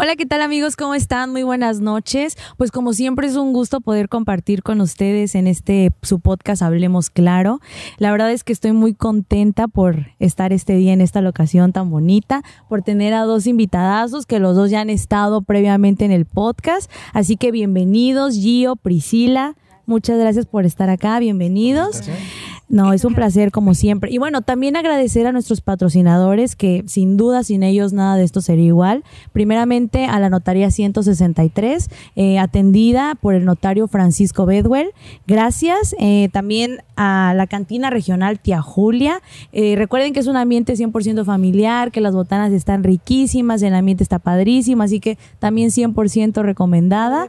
[0.00, 0.76] Hola, ¿qué tal amigos?
[0.76, 1.32] ¿Cómo están?
[1.32, 2.36] Muy buenas noches.
[2.56, 7.10] Pues como siempre es un gusto poder compartir con ustedes en este su podcast Hablemos
[7.10, 7.58] Claro.
[7.96, 11.90] La verdad es que estoy muy contenta por estar este día en esta locación tan
[11.90, 16.26] bonita, por tener a dos invitadazos que los dos ya han estado previamente en el
[16.26, 16.88] podcast.
[17.12, 19.56] Así que bienvenidos, Gio, Priscila.
[19.84, 22.02] Muchas gracias por estar acá, bienvenidos.
[22.68, 24.10] No, es un placer como siempre.
[24.12, 28.42] Y bueno, también agradecer a nuestros patrocinadores que sin duda sin ellos nada de esto
[28.42, 29.04] sería igual.
[29.32, 34.90] Primeramente a la Notaría 163, eh, atendida por el notario Francisco Bedwell.
[35.26, 35.96] Gracias.
[35.98, 39.22] Eh, también a la cantina regional Tía Julia.
[39.52, 44.02] Eh, recuerden que es un ambiente 100% familiar, que las botanas están riquísimas, el ambiente
[44.02, 47.28] está padrísimo, así que también 100% recomendada.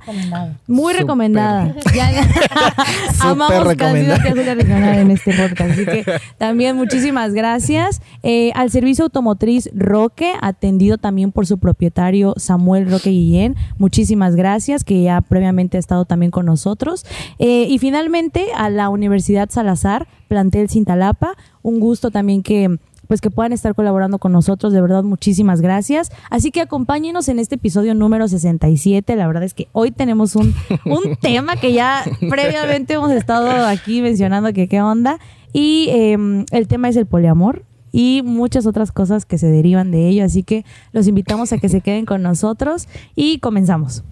[0.68, 1.74] Muy recomendada.
[1.96, 2.10] Ya,
[3.22, 4.22] amamos recomendada.
[4.22, 5.72] Tía Julia Regional en este podcast.
[5.72, 6.06] Así que
[6.38, 8.02] también muchísimas gracias.
[8.24, 13.56] Eh, al servicio automotriz Roque, atendido también por su propietario Samuel Roque Guillén.
[13.78, 17.06] Muchísimas gracias, que ya previamente ha estado también con nosotros.
[17.40, 21.36] Eh, y finalmente a la Universidad Salazar, plantel Cintalapa.
[21.62, 26.12] Un gusto también que pues que puedan estar colaborando con nosotros, de verdad muchísimas gracias.
[26.30, 29.16] Así que acompáñenos en este episodio número 67.
[29.16, 30.54] La verdad es que hoy tenemos un,
[30.86, 35.18] un tema que ya previamente hemos estado aquí mencionando que qué onda.
[35.54, 40.08] Y eh, el tema es el poliamor y muchas otras cosas que se derivan de
[40.08, 40.24] ello.
[40.24, 44.04] Así que los invitamos a que se queden con nosotros y comenzamos.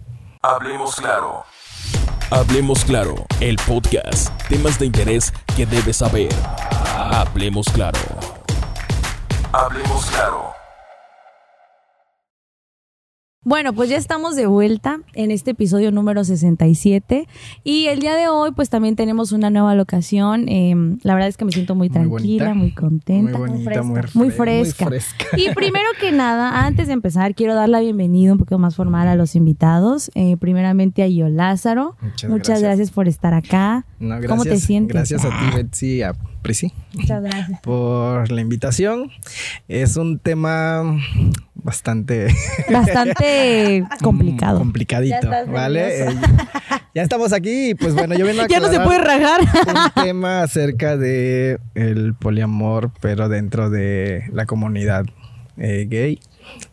[0.41, 1.43] Hablemos claro.
[2.31, 4.31] Hablemos claro, el podcast.
[4.49, 6.29] Temas de interés que debes saber.
[6.97, 7.99] Hablemos claro.
[9.53, 10.47] Hablemos claro.
[13.43, 17.29] Bueno, pues ya estamos de vuelta en este episodio número 67
[17.63, 20.49] y el día de hoy pues también tenemos una nueva locación.
[20.49, 22.53] Eh, la verdad es que me siento muy Muy tranquila, bonita.
[22.55, 23.37] muy contenta.
[23.37, 24.85] Muy bonita, muy, Muy fre- fresca.
[24.89, 25.25] muy fresca.
[25.37, 29.07] Y primero que nada, antes de empezar, quiero dar la bienvenida un poquito más formal
[29.07, 30.11] a los invitados.
[30.15, 31.95] Eh, primeramente a Yo Lázaro.
[32.01, 32.61] Muchas Muchas gracias.
[32.63, 32.91] gracias.
[32.91, 33.85] por estar acá.
[33.99, 34.93] No, gracias, ¿Cómo te sientes?
[34.93, 36.13] Gracias a ti, Betsy, a
[36.47, 37.59] Prisi, Muchas gracias.
[37.59, 39.11] por la invitación.
[39.67, 40.81] Es un tema
[41.55, 42.27] bastante
[42.71, 44.59] Bastante complicado.
[44.59, 46.03] complicadito, Ya ¿vale?
[46.07, 46.15] Eh,
[46.95, 49.41] ya estamos aquí y pues bueno, yo vengo a Ya no se puede rajar.
[49.41, 55.05] un tema acerca de el poliamor, pero dentro de la comunidad
[55.57, 56.21] eh, gay,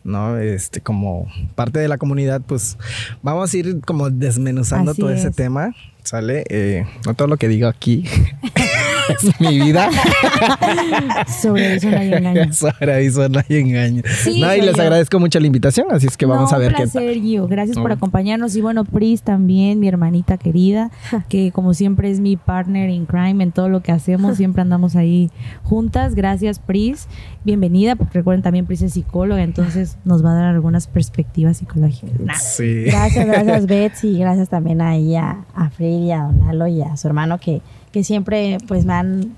[0.05, 0.37] ¿no?
[0.37, 2.77] Este, como parte de la comunidad, pues
[3.21, 5.35] vamos a ir como desmenuzando Así todo ese es.
[5.35, 6.45] tema, ¿sale?
[6.47, 8.05] Eh, no todo lo que digo aquí
[9.09, 9.89] es mi vida.
[11.41, 12.53] Sobre eso no hay engaño.
[12.53, 14.01] Sobre aviso no hay engaño.
[14.23, 14.81] Sí, no, y les yo.
[14.81, 16.91] agradezco mucho la invitación, así es que vamos No, a ver un qué tal.
[16.91, 17.47] placer, Gio.
[17.47, 17.95] Gracias por No.
[17.95, 18.55] acompañarnos.
[18.55, 20.91] Y bueno, Pris también, mi hermanita querida,
[21.29, 24.37] que como siempre es mi partner in crime en todo lo que hacemos.
[24.37, 25.31] Siempre andamos ahí
[25.63, 26.15] juntas.
[26.15, 27.07] Gracias, Pris.
[27.43, 32.19] Bienvenida, porque recuerden también Pris es psicóloga, entonces nos va a dar algunas perspectivas psicológicas.
[32.19, 32.33] Nah.
[32.35, 32.85] Sí.
[32.85, 36.97] Gracias, gracias Betsy, y gracias también a ella, a Freddy, a Don Lalo y a
[36.97, 37.61] su hermano que,
[37.95, 39.31] que siempre pues me han,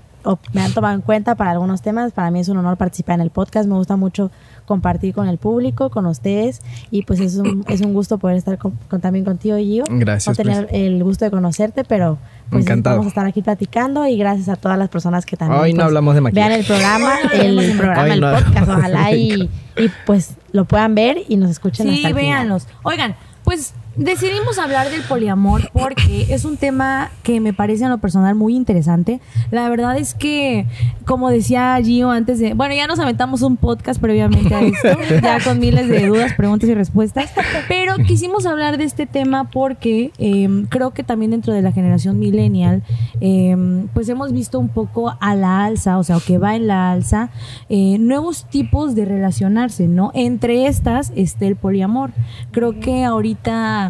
[0.52, 2.10] me han tomado en cuenta para algunos temas.
[2.10, 4.32] Para mí es un honor participar en el podcast, me gusta mucho
[4.64, 6.60] compartir con el público, con ustedes
[6.90, 9.84] y pues es un, es un gusto poder estar con, con- también contigo, Gio.
[9.88, 12.18] Gracias, No tener el gusto de conocerte, pero
[12.50, 12.96] pues Encantado.
[12.96, 15.76] vamos a estar aquí platicando y gracias a todas las personas que también Hoy no
[15.76, 18.32] pues, hablamos de vean el programa, el programa, Hoy el no.
[18.34, 19.42] podcast, ojalá y,
[19.76, 22.24] y pues lo puedan ver y nos escuchen Sí, hasta el final.
[22.40, 22.66] véanlos.
[22.82, 23.14] Oigan,
[23.44, 28.34] pues decidimos hablar del poliamor porque es un tema que me parece en lo personal
[28.34, 29.20] muy interesante.
[29.50, 30.66] La verdad es que,
[31.04, 32.54] como decía Gio antes de...
[32.54, 34.88] Bueno, ya nos aventamos un podcast previamente a esto,
[35.22, 37.30] ya con miles de dudas, preguntas y respuestas,
[37.66, 42.18] pero quisimos hablar de este tema porque eh, creo que también dentro de la generación
[42.18, 42.82] millennial,
[43.20, 43.56] eh,
[43.92, 46.92] pues hemos visto un poco a la alza, o sea, o que va en la
[46.92, 47.30] alza,
[47.68, 50.12] eh, nuevos tipos de relacionarse, ¿no?
[50.14, 52.12] Entre estas está el poliamor.
[52.52, 53.87] Creo que ahorita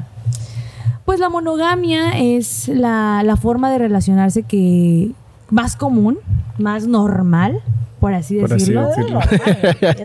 [1.09, 5.13] pues la monogamia es la, la forma de relacionarse que
[5.49, 6.19] más común,
[6.59, 7.63] más normal,
[7.99, 8.91] por así Por así decirlo.
[8.91, 8.99] Es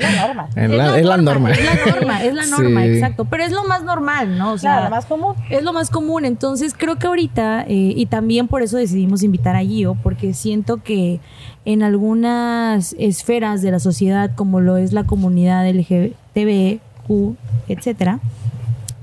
[0.01, 0.47] la norma.
[0.55, 1.51] Es la, es la norma.
[1.51, 2.87] Es la norma, es la norma, Sí.
[2.87, 3.25] exacto.
[3.25, 4.53] Pero es lo más normal, ¿no?
[4.53, 5.35] O sea, Claro, lo más común.
[5.49, 6.23] es lo más común.
[6.23, 10.77] Entonces, creo que ahorita, eh, y también por eso decidimos invitar a Gio, porque siento
[10.77, 11.19] que
[11.65, 17.35] en algunas esferas de la sociedad, como lo es la comunidad LGTBQ,
[17.67, 18.19] etcétera,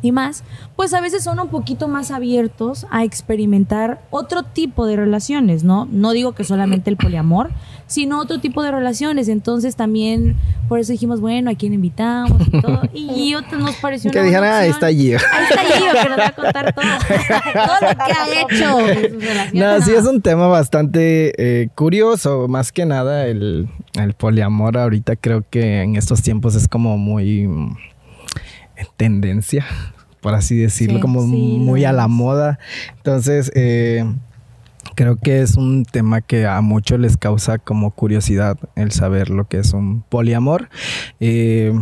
[0.02, 0.44] y más,
[0.76, 5.86] pues a veces son un poquito más abiertos a experimentar otro tipo de relaciones, ¿no?
[5.90, 7.50] No digo que solamente el poliamor,
[7.86, 9.28] sino otro tipo de relaciones.
[9.28, 10.36] Entonces también,
[10.68, 12.40] por eso dijimos, bueno, ¿a quién invitamos?
[12.46, 12.82] Y todo.
[12.92, 15.12] Y Gio nos pareció Que buena ah, está allí.
[15.12, 15.18] Ahí
[15.48, 16.84] está Gio, que nos va a contar todo,
[17.66, 19.54] todo lo que ha hecho en sus relaciones.
[19.54, 25.16] No, sí es un tema bastante eh, curioso, más que nada el, el poliamor ahorita
[25.16, 27.48] creo que en estos tiempos es como muy
[28.96, 29.66] tendencia,
[30.20, 32.58] por así decirlo, Sí, como sí, muy a la moda.
[32.96, 34.04] Entonces, eh,
[34.94, 39.48] creo que es un tema que a muchos les causa como curiosidad el saber lo
[39.48, 40.68] que es un poliamor.
[41.20, 41.72] Eh,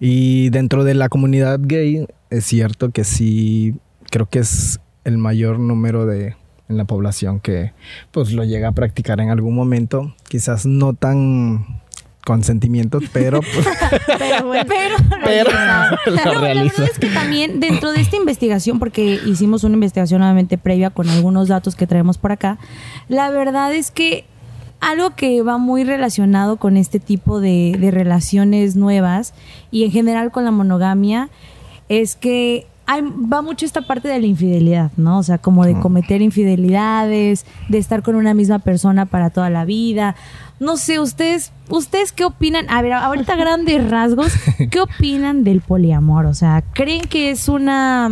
[0.00, 3.76] y dentro de la comunidad gay es cierto que sí,
[4.10, 6.36] creo que es el mayor número de
[6.68, 7.72] en la población que
[8.10, 11.82] pues lo llega a practicar en algún momento, quizás no tan
[12.24, 13.66] con sentimientos, pero pues,
[14.18, 19.20] Pero bueno, Pero, Pero- No, la verdad es que también dentro de esta investigación, porque
[19.26, 22.58] hicimos una investigación nuevamente previa con algunos datos que traemos por acá,
[23.08, 24.24] la verdad es que
[24.80, 29.32] algo que va muy relacionado con este tipo de, de relaciones nuevas
[29.70, 31.28] y en general con la monogamia
[31.88, 35.18] es que hay, va mucho esta parte de la infidelidad, ¿no?
[35.18, 39.64] O sea, como de cometer infidelidades, de estar con una misma persona para toda la
[39.64, 40.16] vida.
[40.64, 42.66] No sé, ustedes, ustedes qué opinan?
[42.70, 44.32] A ver, ahorita grandes rasgos,
[44.70, 46.26] ¿qué opinan del poliamor?
[46.26, 48.10] O sea, ¿creen que es una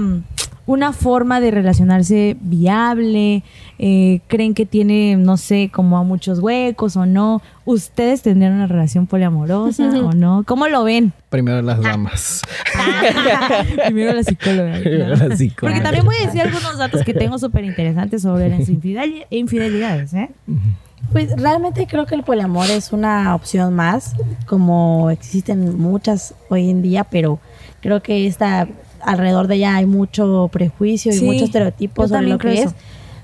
[0.65, 3.43] una forma de relacionarse viable?
[3.81, 7.43] Eh, ¿Creen que tiene, no sé, como a muchos huecos o no?
[7.65, 10.45] ¿Ustedes tendrían una relación poliamorosa o no?
[10.47, 11.13] ¿Cómo lo ven?
[11.31, 12.43] primero las damas.
[13.87, 14.77] Primero la psicóloga.
[14.77, 14.83] ¿no?
[14.83, 15.77] Primero la psicóloga.
[15.77, 20.13] Porque también voy a decir algunos datos que tengo súper interesantes sobre las infidel- infidelidades,
[20.15, 20.31] ¿eh?
[21.13, 24.15] Pues realmente creo que el poliamor es una opción más,
[24.47, 27.39] como existen muchas hoy en día, pero
[27.81, 28.67] creo que esta
[29.03, 32.75] alrededor de ella hay mucho prejuicio y muchos estereotipos sobre lo que es.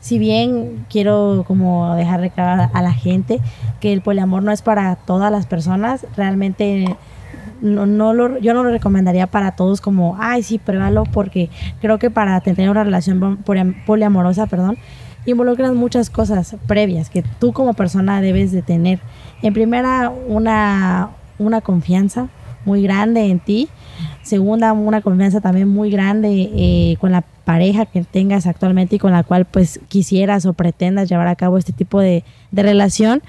[0.01, 3.41] Si bien quiero como dejar claro a la gente
[3.81, 6.97] que el poliamor no es para todas las personas, realmente
[7.61, 11.49] no, no lo, yo no lo recomendaría para todos como, ay, sí, pruébalo, porque
[11.81, 14.79] creo que para tener una relación poliam- poliamorosa, perdón,
[15.33, 19.01] involucran muchas cosas previas que tú como persona debes de tener.
[19.43, 22.29] En primera, una, una confianza
[22.65, 23.69] muy grande en ti.
[24.23, 29.13] Segunda, una confianza también muy grande eh, con la pareja que tengas actualmente y con
[29.13, 33.23] la cual pues quisieras o pretendas llevar a cabo este tipo de, de relación.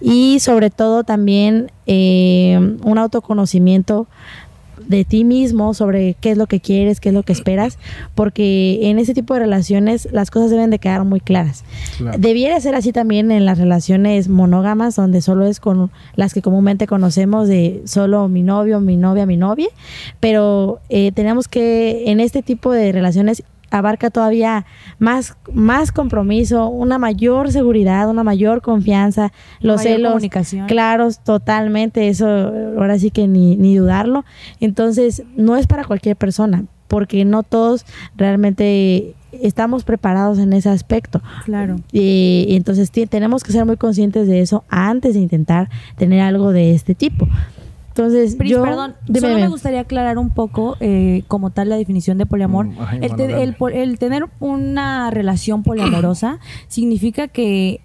[0.00, 4.06] Y sobre todo también eh, un autoconocimiento
[4.88, 7.78] de ti mismo sobre qué es lo que quieres, qué es lo que esperas,
[8.14, 11.64] porque en ese tipo de relaciones las cosas deben de quedar muy claras.
[11.98, 12.18] Claro.
[12.18, 16.86] Debiera ser así también en las relaciones monógamas, donde solo es con las que comúnmente
[16.86, 19.68] conocemos de solo mi novio, mi novia, mi novia,
[20.20, 24.66] pero eh, tenemos que en este tipo de relaciones abarca todavía
[24.98, 30.66] más, más compromiso, una mayor seguridad, una mayor confianza, los Mayor celos comunicación.
[30.66, 34.24] claros totalmente, eso ahora sí que ni, ni dudarlo.
[34.60, 37.84] Entonces, no es para cualquier persona, porque no todos
[38.16, 41.22] realmente estamos preparados en ese aspecto.
[41.44, 41.76] Claro.
[41.92, 46.74] Y entonces tenemos que ser muy conscientes de eso antes de intentar tener algo de
[46.74, 47.28] este tipo.
[47.96, 48.62] Entonces, Pris, yo...
[48.62, 49.42] perdón, dime, solo dime.
[49.46, 52.66] me gustaría aclarar un poco eh, como tal la definición de poliamor.
[52.66, 53.42] Mm, ajá, el, te- monogama.
[53.42, 56.38] el po- el tener una relación poliamorosa
[56.68, 57.80] significa que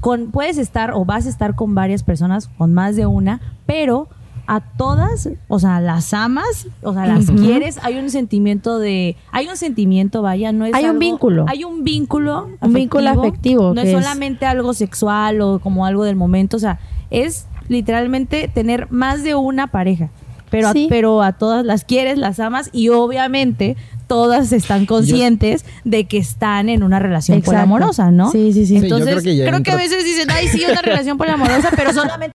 [0.00, 4.08] con, puedes estar o vas a estar con varias personas, con más de una, pero
[4.48, 9.46] a todas, o sea, las amas, o sea, las quieres, hay un sentimiento de, hay
[9.48, 11.44] un sentimiento, vaya, no es Hay un vínculo.
[11.48, 16.02] hay un vínculo, Un vínculo afectivo, no es es- solamente algo sexual o como algo
[16.04, 20.10] del momento, o sea, es literalmente tener más de una pareja.
[20.50, 23.76] Pero, a- pero a todas las quieres, las amas y obviamente
[24.06, 27.52] todas están conscientes de que están en una relación Exacto.
[27.52, 28.30] poliamorosa, ¿no?
[28.30, 28.76] Sí, sí, sí.
[28.76, 32.34] Entonces, creo que ya a entra- veces dicen, ay, sí, una relación poliamorosa, pero solamente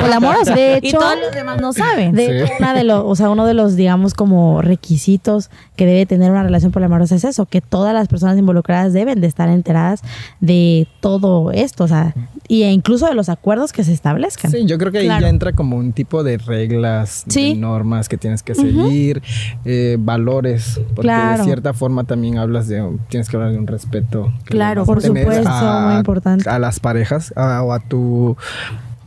[0.00, 0.54] Poliamorosa.
[0.54, 2.14] De y hecho, todos los demás no saben.
[2.14, 2.32] De Sí.
[2.32, 6.30] hecho, una de los, o sea, uno de los, digamos, como requisitos que debe tener
[6.30, 10.02] una relación poliamorosa es eso, que todas las personas involucradas deben de estar enteradas
[10.40, 12.14] de todo esto, o sea,
[12.48, 14.50] y e incluso de los acuerdos que se establezcan.
[14.50, 15.22] Sí, yo creo que ahí Claro.
[15.22, 17.54] ya entra como un tipo de reglas, Sí.
[17.54, 19.22] de normas que tienes que seguir,
[19.64, 21.38] eh, valores, porque Claro.
[21.38, 24.32] de cierta forma también hablas de, tienes que hablar de un respeto.
[24.44, 25.50] que Claro, a por supuesto,
[25.82, 26.48] muy importante.
[26.48, 28.36] A las parejas a- o a tu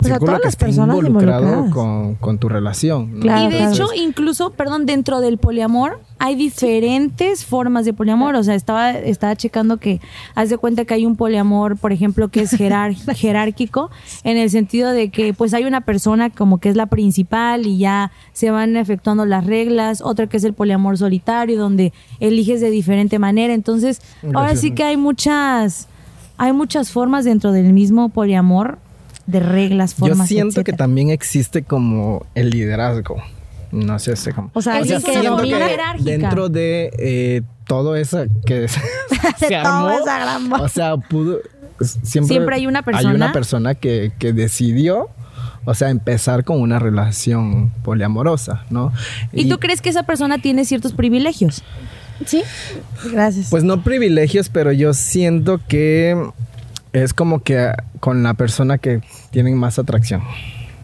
[0.01, 1.73] Pues a todas que las esté personas involucrado involucradas.
[1.73, 3.13] con, con tu relación.
[3.15, 3.19] ¿no?
[3.21, 3.73] Claro, y de claro.
[3.73, 8.35] hecho, incluso, perdón, dentro del poliamor hay diferentes formas de poliamor.
[8.35, 9.99] O sea, estaba, estaba checando que
[10.35, 13.89] haz de cuenta que hay un poliamor, por ejemplo, que es jerar- jerárquico,
[14.23, 17.77] en el sentido de que pues hay una persona como que es la principal y
[17.77, 20.01] ya se van efectuando las reglas.
[20.01, 23.53] Otra que es el poliamor solitario, donde eliges de diferente manera.
[23.53, 24.01] Entonces,
[24.33, 25.87] ahora sí que hay muchas,
[26.37, 28.77] hay muchas formas dentro del mismo poliamor
[29.31, 33.21] de reglas, Yo formas, siento que también existe como el liderazgo.
[33.71, 34.51] No sé si como...
[34.53, 36.11] O sea, Alguien alguien que siento jerárquica.
[36.11, 38.79] dentro de eh, todo eso que se,
[39.39, 41.39] se de armó, esa gran o sea, pudo
[42.03, 43.15] siempre, Siempre hay una Hay persona.
[43.15, 45.09] una persona que, que decidió
[45.65, 48.91] o sea, empezar con una relación poliamorosa, ¿no?
[49.31, 51.63] ¿Y, tú crees que esa persona tiene ciertos privilegios?
[52.25, 52.43] Sí,
[53.11, 53.47] gracias.
[53.49, 56.31] Pues no privilegios, pero yo siento que
[56.93, 60.21] es como que con la persona que tienen más atracción.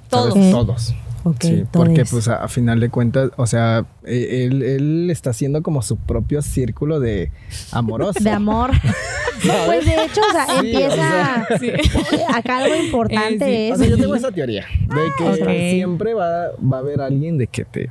[0.10, 0.34] Todos.
[0.52, 0.96] Todos.
[1.24, 1.88] Ok, Sí, todos.
[1.88, 5.82] porque pues a, a final de cuentas, o sea, e- él, él está haciendo como
[5.82, 7.32] su propio círculo de
[7.74, 8.20] amoroso.
[8.24, 8.72] de amor.
[9.66, 13.72] pues de hecho, o sea, Sí, empieza o sea, acá algo importante Eh, sí.
[13.74, 17.48] O sea, yo tengo esa teoría de que siempre va, va a haber alguien de
[17.48, 17.90] que te...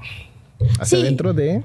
[0.81, 1.05] Hacia Sí.
[1.05, 1.63] dentro de...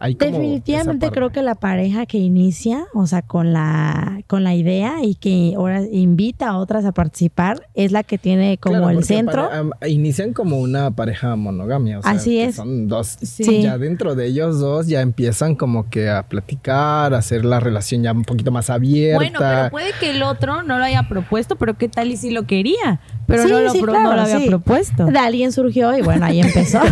[0.00, 4.54] Hay como Definitivamente creo que la pareja que inicia, o sea, con la con la
[4.54, 8.90] idea y que ahora invita a otras a participar es la que tiene como Claro,
[8.90, 9.48] el centro.
[9.88, 11.98] inician como una pareja monogamia.
[11.98, 12.54] O sea, Así que es.
[12.56, 13.16] Son dos.
[13.22, 13.62] Sí.
[13.62, 18.02] Ya dentro de ellos dos ya empiezan como que a platicar, a hacer la relación
[18.02, 19.16] ya un poquito más abierta.
[19.18, 22.30] Bueno, pero puede que el otro no lo haya propuesto, pero qué tal y si
[22.30, 24.46] lo quería, pero Sí, no, lo sí, pro- claro, no lo había sí.
[24.46, 25.06] propuesto.
[25.06, 26.80] De alguien surgió y bueno, ahí empezó.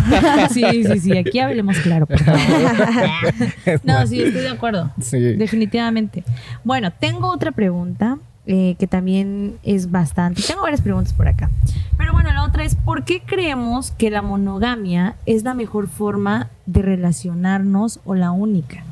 [0.51, 2.39] Sí, sí, sí, aquí hablemos claro, por favor.
[3.83, 4.91] No, sí, estoy de acuerdo.
[5.01, 5.19] Sí.
[5.19, 6.23] Definitivamente.
[6.63, 8.17] Bueno, tengo otra pregunta
[8.49, 10.41] eh, que también es bastante.
[10.41, 11.49] Tengo varias preguntas por acá.
[11.97, 16.49] Pero bueno, la otra es, ¿por qué creemos que la monogamia es la mejor forma
[16.65, 18.83] de relacionarnos o la única?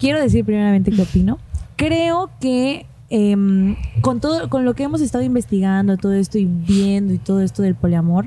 [0.00, 1.38] Quiero decir primeramente qué opino.
[1.76, 7.14] Creo que em, con todo, con lo que hemos estado investigando, todo esto y viendo
[7.14, 8.26] y todo esto del poliamor,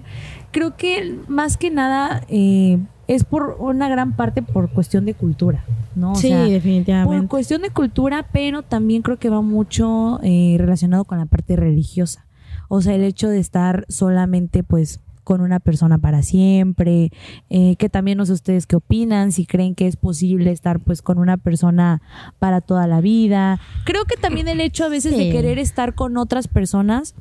[0.52, 5.66] creo que más que nada eh, es por una gran parte por cuestión de cultura,
[5.96, 6.12] ¿no?
[6.12, 7.28] O sí, sea, por definitivamente.
[7.28, 12.28] cuestión de cultura, pero también creo que va mucho eh, relacionado con la parte religiosa.
[12.68, 17.12] O sea, el hecho de estar solamente, pues, con una persona para siempre,
[17.50, 21.02] eh, que también no sé ustedes qué opinan, si creen que es posible estar pues
[21.02, 22.04] con una persona
[22.38, 23.60] para toda la vida.
[23.86, 27.16] Creo que también el hecho a veces de querer estar con otras personas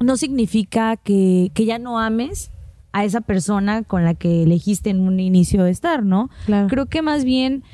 [0.00, 2.52] no significa que, que ya no ames
[2.94, 6.30] a esa persona con la que elegiste en un inicio de estar, ¿no?
[6.46, 6.68] Claro.
[6.68, 7.64] Creo que más bien,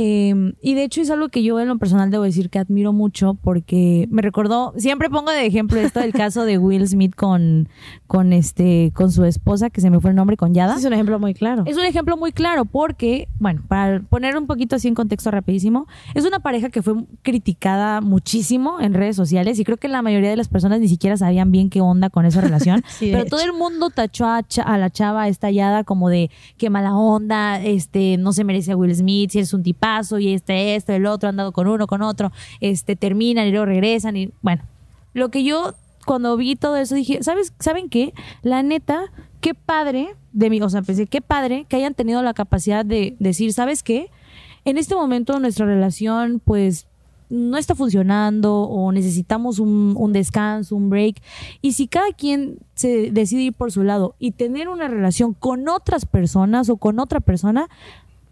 [0.00, 2.92] eh, y de hecho es algo que yo en lo personal debo decir que admiro
[2.92, 7.68] mucho porque me recordó, siempre pongo de ejemplo esto del caso de Will Smith con,
[8.06, 10.76] con este, con su esposa, que se me fue el nombre, con Yada.
[10.76, 11.64] Es un ejemplo muy claro.
[11.66, 15.88] Es un ejemplo muy claro porque, bueno, para poner un poquito así en contexto rapidísimo,
[16.14, 20.30] es una pareja que fue criticada muchísimo en redes sociales y creo que la mayoría
[20.30, 22.84] de las personas ni siquiera sabían bien qué onda con esa relación.
[22.98, 23.36] Sí, pero hecho.
[23.36, 28.32] todo el mundo tachó a, la chava estallada como de qué mala onda, este, no
[28.32, 31.36] se merece a Will Smith, si es un tipazo y este, este, el otro, han
[31.36, 34.62] dado con uno, con otro, este, terminan y luego regresan y bueno,
[35.14, 35.74] lo que yo
[36.06, 38.14] cuando vi todo eso dije, ¿sabes, ¿saben qué?
[38.42, 42.34] La neta, qué padre de mí, o sea, pensé, qué padre que hayan tenido la
[42.34, 44.10] capacidad de decir, ¿sabes qué?
[44.64, 46.86] En este momento nuestra relación, pues,
[47.30, 51.16] no está funcionando o necesitamos un, un descanso, un break.
[51.60, 55.68] Y si cada quien se decide ir por su lado y tener una relación con
[55.68, 57.68] otras personas o con otra persona,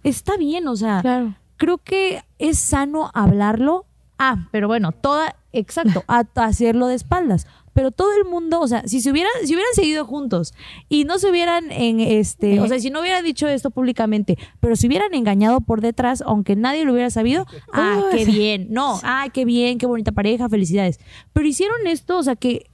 [0.02, 1.34] está bien, o sea, Claro.
[1.56, 3.86] Creo que es sano hablarlo.
[4.18, 7.46] Ah, pero bueno, toda, exacto, a, a hacerlo de espaldas.
[7.74, 10.54] Pero todo el mundo, o sea, si se hubieran, si hubieran seguido juntos
[10.88, 14.76] y no se hubieran en este, o sea, si no hubieran dicho esto públicamente, pero
[14.76, 17.44] se hubieran engañado por detrás, aunque nadie lo hubiera sabido,
[17.74, 21.00] ah, qué bien, no, ah, qué bien, qué bonita pareja, felicidades.
[21.34, 22.70] Pero hicieron esto, o sea, que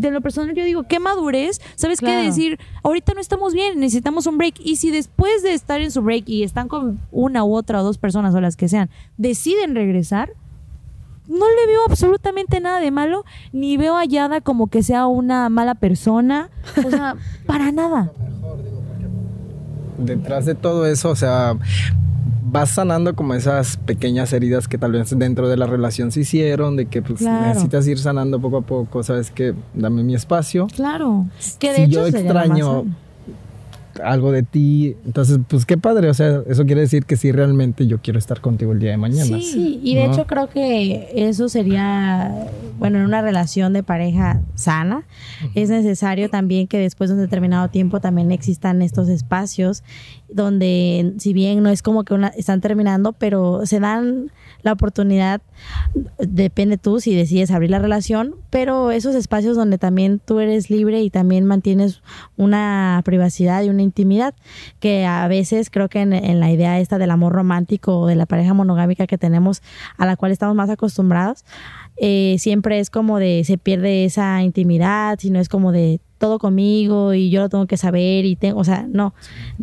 [0.00, 2.58] de lo personal yo digo, qué madurez, ¿sabes qué decir?
[2.82, 4.56] Ahorita no estamos bien, necesitamos un break.
[4.60, 7.84] Y si después de estar en su break y están con una u otra o
[7.84, 10.30] dos personas o las que sean, deciden regresar,
[11.28, 15.48] no le veo absolutamente nada de malo, ni veo a Yada como que sea una
[15.48, 16.50] mala persona,
[16.84, 18.12] o sea, para nada.
[19.98, 21.56] detrás de todo eso, o sea,
[22.48, 26.76] vas sanando como esas pequeñas heridas que tal vez dentro de la relación se hicieron,
[26.76, 27.46] de que pues Claro.
[27.48, 30.68] necesitas ir sanando poco a poco, sabes que dame mi espacio.
[30.74, 31.26] Claro.
[31.58, 32.84] Que de si hecho yo extraño.
[34.02, 37.86] Algo de ti, entonces pues qué padre, o sea, eso quiere decir que sí realmente
[37.86, 39.24] yo quiero estar contigo el día de mañana.
[39.24, 40.12] Sí, y de ¿no?
[40.12, 42.48] hecho creo que eso sería,
[42.78, 45.04] bueno, en una relación de pareja sana,
[45.54, 49.82] es necesario también que después de un determinado tiempo también existan estos espacios
[50.28, 54.30] donde si bien no es como que una, están terminando, pero se dan
[54.62, 55.40] la oportunidad,
[56.18, 61.02] depende tú si decides abrir la relación, pero esos espacios donde también tú eres libre
[61.02, 62.02] y también mantienes
[62.36, 64.34] una privacidad y una intimidad,
[64.80, 68.16] que a veces creo que en, en la idea esta del amor romántico o de
[68.16, 69.62] la pareja monogámica que tenemos,
[69.96, 71.44] a la cual estamos más acostumbrados,
[71.96, 77.14] eh, siempre es como de se pierde esa intimidad, sino es como de todo conmigo
[77.14, 79.14] y yo lo tengo que saber y tengo, o sea, no,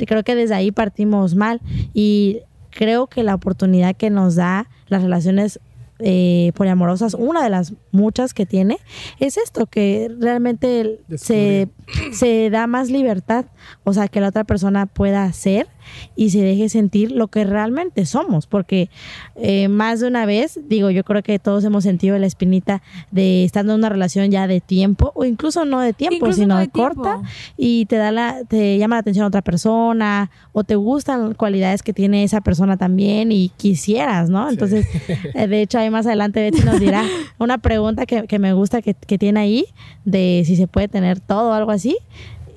[0.08, 1.62] creo que desde ahí partimos mal
[1.94, 5.60] y creo que la oportunidad que nos da las relaciones
[6.04, 8.78] eh, poliamorosas, una de las muchas que tiene,
[9.20, 11.70] es esto, que realmente se,
[12.12, 13.46] se da más libertad,
[13.84, 15.68] o sea, que la otra persona pueda hacer
[16.16, 18.90] y se deje sentir lo que realmente somos, porque
[19.36, 23.44] eh, más de una vez, digo, yo creo que todos hemos sentido la espinita de
[23.44, 26.60] estar en una relación ya de tiempo, o incluso no de tiempo, Incluso sino no
[26.60, 26.94] de, tiempo.
[26.96, 27.22] corta,
[27.58, 31.84] y te da la, te llama la atención a otra persona, o te gustan cualidades
[31.84, 34.50] que tiene esa persona también y quisieras, ¿no?
[34.50, 34.88] Entonces,
[35.34, 37.04] eh, de hecho, ahí más adelante Betsy nos dirá
[37.40, 39.66] una pregunta que, que me gusta que, que tiene ahí,
[40.06, 41.98] de si se puede tener todo o algo así.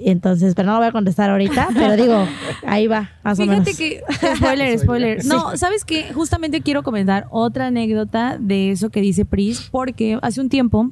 [0.00, 2.26] Entonces, pero no lo voy a contestar ahorita, pero digo,
[2.66, 3.76] ahí va, más o Fíjate menos.
[3.78, 4.02] que,
[4.36, 5.24] spoiler, spoiler.
[5.24, 6.12] No, ¿sabes qué?
[6.12, 10.90] Justamente quiero comentar otra anécdota de eso que dice Pris, porque hace un tiempo,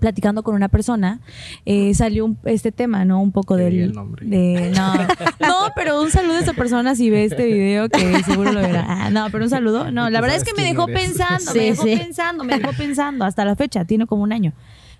[0.00, 1.20] platicando con una persona,
[1.64, 3.22] eh, salió un- este tema, ¿no?
[3.22, 3.72] Un poco del...
[3.72, 4.26] diga el nombre.
[4.26, 4.94] De, no,
[5.40, 8.84] no, pero un saludo a esa persona si ve este video, que seguro lo verá.
[8.86, 9.90] Ah, no, pero un saludo.
[9.90, 11.00] No, la Tú verdad es que me dejó eres.
[11.08, 11.96] pensando, Sí, me dejó sí.
[11.96, 14.52] pensando, me dejó pensando, hasta la fecha, tiene como un año.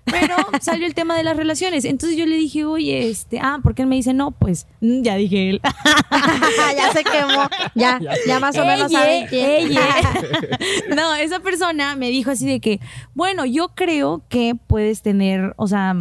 [0.05, 1.83] Pero salió el tema de las relaciones.
[1.83, 5.15] Entonces yo le dije, oye, este, ah, porque él me dice, no, pues, mm, ya
[5.15, 5.61] dije él.
[6.77, 9.27] ya se quemó, ya, ya más o menos quién.
[9.31, 9.81] ella.
[10.95, 12.79] no, esa persona me dijo así de que,
[13.13, 15.95] bueno, yo creo que puedes tener, o sea,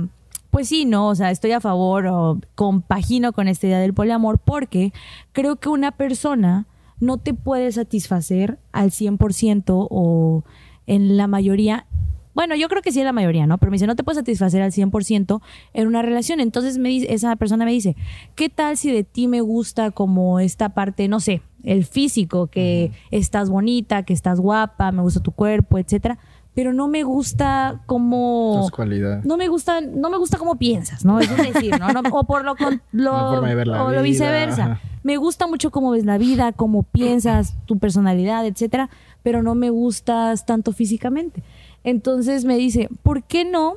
[0.51, 4.39] pues sí, no, o sea, estoy a favor o compagino con esta idea del poliamor
[4.39, 4.93] porque
[5.33, 6.67] creo que una persona
[7.01, 10.45] no te puede satisfacer al 100% o
[10.87, 11.87] en la mayoría.
[12.35, 13.59] Bueno, yo creo que sí la mayoría, ¿no?
[13.59, 15.41] Pero me dice, no te puedes satisfacer al 100%
[15.73, 16.41] en una relación.
[16.41, 17.97] Entonces me dice, esa persona me dice,
[18.35, 22.91] ¿qué tal si de ti me gusta como esta parte, no sé, el físico, que
[23.11, 26.19] estás bonita, que estás guapa, me gusta tu cuerpo, etcétera,
[26.55, 29.25] pero no me gusta como Tus cualidades.
[29.25, 31.19] no me gusta, no me gusta cómo piensas, ¿no?
[31.21, 31.89] Es decir, ¿no?
[31.93, 33.41] No- o por lo, con- lo-
[33.87, 34.65] o lo viceversa.
[34.65, 34.81] ajá.
[35.03, 38.89] Me gusta mucho cómo ves la vida, cómo piensas, tu personalidad, etcétera,
[39.23, 41.43] pero no me gustas tanto físicamente.
[41.85, 43.77] Entonces me dice, ¿por qué no?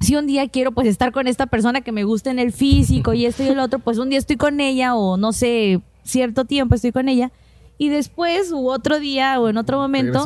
[0.00, 3.12] Si un día quiero pues estar con esta persona que me gusta en el físico
[3.12, 6.44] y esto y el otro, pues un día estoy con ella o no sé, cierto
[6.44, 7.30] tiempo estoy con ella
[7.78, 10.24] y después u otro día o en otro momento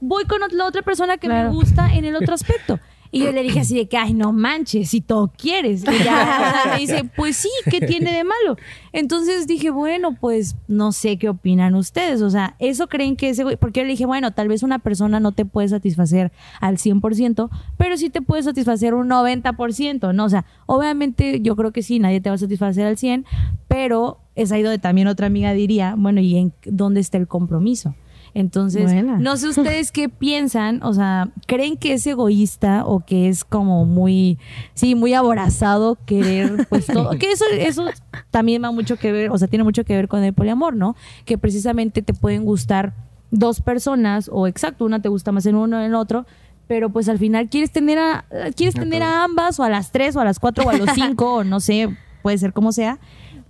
[0.00, 1.48] voy con la otra persona que Claro.
[1.48, 2.78] me gusta en el otro aspecto.
[3.10, 5.82] Y yo le dije así de que, ay, no manches, si todo quieres.
[5.82, 8.56] Y ya me dice, pues sí, ¿qué tiene de malo?
[8.92, 12.22] Entonces dije, bueno, pues no sé qué opinan ustedes.
[12.22, 13.56] O sea, ¿eso creen que ese güey?
[13.56, 17.50] Porque yo le dije, bueno, tal vez una persona no te puede satisfacer al 100%,
[17.76, 20.24] pero sí te puede satisfacer un 90%, ¿no?
[20.24, 23.24] O sea, obviamente yo creo que sí, nadie te va a satisfacer al 100%,
[23.68, 27.94] pero es ahí donde también otra amiga diría, bueno, ¿y en dónde está el compromiso?
[28.36, 29.16] Entonces, Buena.
[29.16, 33.86] no sé ustedes qué piensan, o sea, ¿creen que es egoísta o que es como
[33.86, 34.38] muy,
[34.74, 37.18] sí, muy aborazado querer, pues todo?
[37.18, 37.86] Que eso, eso
[38.30, 40.96] también va mucho que ver, o sea, tiene mucho que ver con el poliamor, ¿no?
[41.24, 42.92] Que precisamente te pueden gustar
[43.30, 46.26] dos personas, o exacto, una te gusta más en uno o en el otro,
[46.66, 50.14] pero pues al final quieres tener a, quieres tener a ambas, o a las tres,
[50.14, 51.88] o a las cuatro, o a los cinco, o no sé,
[52.20, 52.98] puede ser como sea.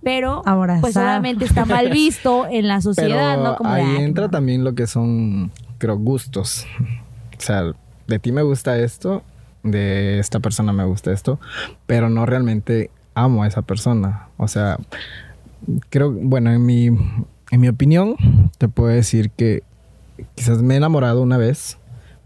[0.03, 0.81] Pero Abrazar.
[0.81, 3.55] pues obviamente está mal visto en la sociedad, Pero ¿no?
[3.57, 4.29] Como de, ahí "Ay, entra no".
[4.29, 6.65] también lo que son, creo, gustos.
[7.37, 7.71] O sea,
[8.07, 9.21] de ti me gusta esto,
[9.63, 11.39] de esta persona me gusta esto,
[11.87, 14.27] pero no realmente amo a esa persona.
[14.37, 14.77] O sea,
[15.89, 18.15] creo, bueno, en mi, en mi opinión,
[18.57, 19.63] te puedo decir que
[20.35, 21.77] quizás me he enamorado una vez,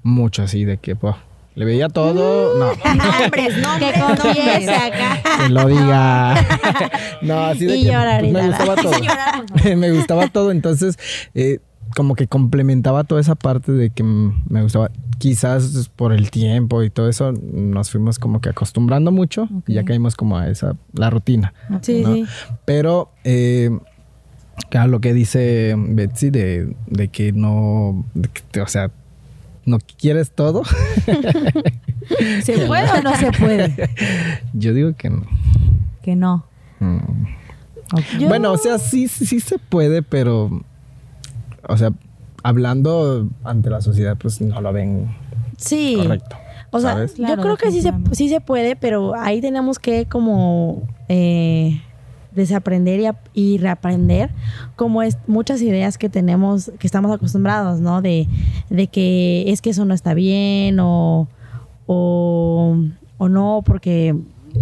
[0.04, 1.16] mucho así, de que, pues,
[1.56, 2.66] le veía todo, no.
[2.96, 4.70] Nombres, nombres, Que nombres.
[4.70, 5.22] acá.
[5.46, 6.36] que lo diga.
[7.22, 8.92] no, así de Y que llorar, pues, y me gustaba todo.
[8.94, 10.98] Llorar, me gustaba todo, entonces
[11.36, 11.60] eh,
[11.96, 14.90] como que complementaba toda esa parte de que me gustaba.
[15.18, 19.84] Quizás por el tiempo y todo eso nos fuimos como que acostumbrando mucho y ya
[19.86, 21.54] caímos como a esa la rutina.
[21.84, 22.16] Sí, ¿no?
[22.16, 22.26] sí.
[22.66, 23.70] Pero eh,
[24.70, 28.90] claro, lo que dice Betsy de, de que no, de que te- o sea,
[29.66, 30.64] no quieres todo.
[32.44, 33.90] ¿Se puede o no se puede?
[34.54, 35.24] Yo digo que no.
[36.02, 36.46] Que no.
[36.80, 36.98] Mm.
[38.20, 40.62] Yo- Bueno, o sea, sí, sí, sí se puede, pero,
[41.68, 41.92] o sea,
[42.44, 45.14] hablando ante la sociedad, pues no lo ven
[45.58, 45.96] Sí.
[46.02, 46.36] correcto.
[46.72, 47.16] O sea, ¿sabes?
[47.18, 51.82] yo creo que sí se, sí se puede, pero ahí tenemos que como eh,
[52.32, 53.00] desaprender
[53.34, 54.32] y, y reaprender
[54.76, 58.02] como es muchas ideas que tenemos, que estamos acostumbrados, ¿no?
[58.02, 58.28] De,
[58.70, 61.28] de que es que eso no está bien o,
[61.86, 62.78] o,
[63.18, 64.16] o no porque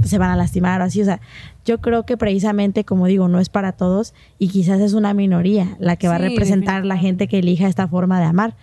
[0.03, 1.01] se van a lastimar o así.
[1.01, 1.19] O sea,
[1.65, 5.75] yo creo que precisamente, como digo, no es para todos y quizás es una minoría
[5.79, 8.55] la que va a representar la gente que elija esta forma de amar.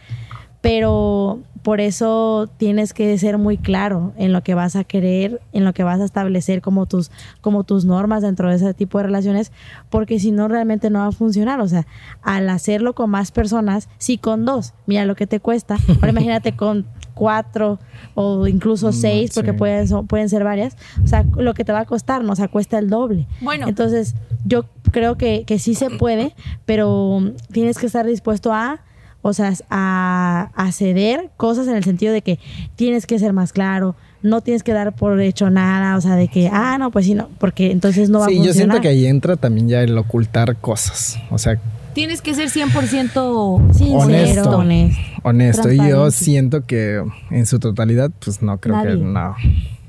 [0.66, 5.64] Pero por eso tienes que ser muy claro en lo que vas a querer, en
[5.64, 9.04] lo que vas a establecer como tus, como tus normas dentro de ese tipo de
[9.04, 9.52] relaciones,
[9.90, 11.60] porque si no realmente no va a funcionar.
[11.60, 11.86] O sea,
[12.22, 15.76] al hacerlo con más personas, sí con dos, mira lo que te cuesta.
[15.96, 17.78] Ahora imagínate con cuatro
[18.14, 19.56] o incluso Mm, seis, porque sí.
[19.56, 20.76] pueden, pueden ser varias.
[21.02, 22.32] O sea, lo que te va a costar, ¿no?
[22.32, 23.26] O sea, cuesta el doble.
[23.40, 23.66] Bueno.
[23.68, 28.80] Entonces, yo creo que, que sí se puede, pero tienes que estar dispuesto a,
[29.22, 32.38] o sea, a, a ceder cosas en el sentido de que
[32.76, 36.28] tienes que ser más claro, no tienes que dar por hecho nada, o sea, de
[36.28, 38.76] que, ah, no, pues sí, no, porque entonces no va Sí, a yo funcionar.
[38.76, 41.18] siento que ahí entra también ya el ocultar cosas.
[41.30, 41.58] O sea,
[41.94, 44.50] Tienes que ser 100% Sí, Honesto.
[44.58, 44.98] honesto.
[45.22, 45.72] honesto.
[45.72, 48.96] Y yo siento que en su totalidad, pues no creo Nadie.
[48.98, 49.34] que no.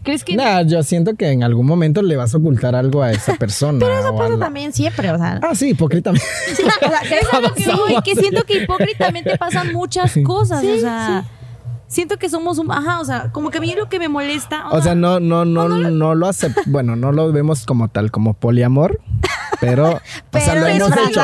[0.08, 3.12] ¿Crees que No, yo siento que en algún momento le vas a ocultar algo a
[3.12, 3.78] esa persona.
[3.80, 5.42] Pero eso pasa la- también siempre, o sea.
[5.44, 6.26] Ah, sí, hipócritamente.
[6.56, 10.14] sí, o sea, que- Es a lo que voy, que siento que hipócritamente pasan muchas
[10.24, 11.26] cosas, Sí, o sea,
[11.88, 14.70] siento que somos un, ajá, o sea, como que a mí lo que me molesta,
[14.70, 16.62] O sea, no, no, no, no lo acepto.
[16.68, 19.02] Bueno, no lo vemos como tal, como poliamor.
[19.60, 21.22] Pero, o sea, Pero lo hemos hecho.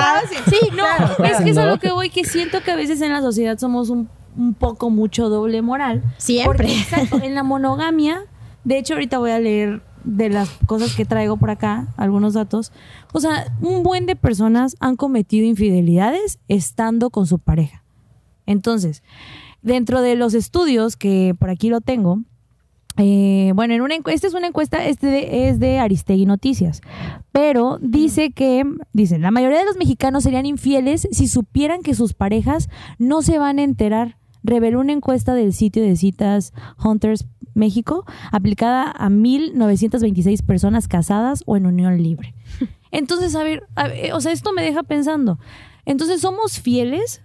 [0.50, 0.84] Sí, no,
[1.16, 1.72] claro, es que es a ¿No?
[1.72, 4.90] lo que voy, que siento que a veces en la sociedad somos un, un poco
[4.90, 6.02] mucho doble moral.
[6.18, 6.46] Siempre.
[6.68, 8.24] Porque, exacto, en la monogamia,
[8.64, 12.72] de hecho ahorita voy a leer de las cosas que traigo por acá, algunos datos.
[13.14, 17.84] O sea, un buen de personas han cometido infidelidades estando con su pareja.
[18.46, 19.04] Entonces,
[19.62, 22.20] dentro de los estudios que por aquí lo tengo,
[22.98, 26.82] eh, bueno, en una esta es una encuesta, este es de Aristegui Noticias,
[27.32, 32.14] pero dice que, dicen, la mayoría de los mexicanos serían infieles si supieran que sus
[32.14, 34.18] parejas no se van a enterar.
[34.44, 36.54] Reveló una encuesta del sitio de citas
[36.84, 42.34] Hunters México, aplicada a 1.926 personas casadas o en unión libre.
[42.92, 45.40] Entonces, a ver, a ver, o sea, esto me deja pensando.
[45.86, 47.22] Entonces, ¿somos fieles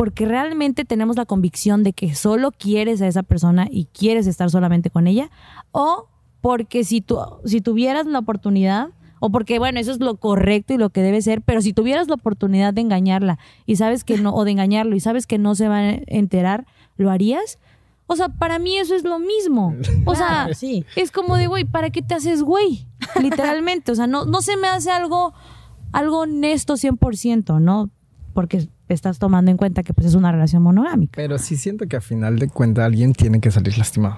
[0.00, 4.48] porque realmente tenemos la convicción de que solo quieres a esa persona y quieres estar
[4.48, 5.30] solamente con ella,
[5.72, 6.08] o
[6.40, 8.88] porque si, tú, si tuvieras la oportunidad,
[9.20, 12.08] o porque, bueno, eso es lo correcto y lo que debe ser, pero si tuvieras
[12.08, 15.54] la oportunidad de engañarla y sabes que no, o de engañarlo y sabes que no
[15.54, 17.58] se va a enterar, ¿lo harías?
[18.06, 19.76] O sea, para mí eso es lo mismo.
[20.04, 20.84] O sea, sí.
[20.96, 22.88] es como de, güey, ¿para qué te haces güey?
[23.22, 23.92] Literalmente.
[23.92, 25.32] O sea, no, no se me hace algo,
[25.92, 27.88] algo honesto 100%, ¿no?
[28.32, 31.12] Porque estás tomando en cuenta que pues es una relación monogámica.
[31.14, 34.16] Pero sí siento que a final de cuentas alguien tiene que salir lastimado.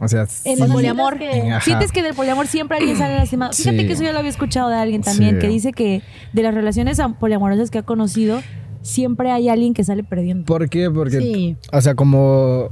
[0.00, 0.48] O sea, sí.
[0.48, 1.18] En el poliamor.
[1.62, 3.52] Sientes que del poliamor siempre alguien sale lastimado.
[3.52, 3.86] Fíjate Sí.
[3.86, 5.40] que eso ya lo había escuchado de alguien también, Sí.
[5.40, 8.40] que dice que de las relaciones am- poliamorosas que ha conocido,
[8.82, 10.46] siempre hay alguien que sale perdiendo.
[10.46, 10.90] ¿Por qué?
[10.90, 11.56] Porque, Sí.
[11.70, 12.70] o sea, como,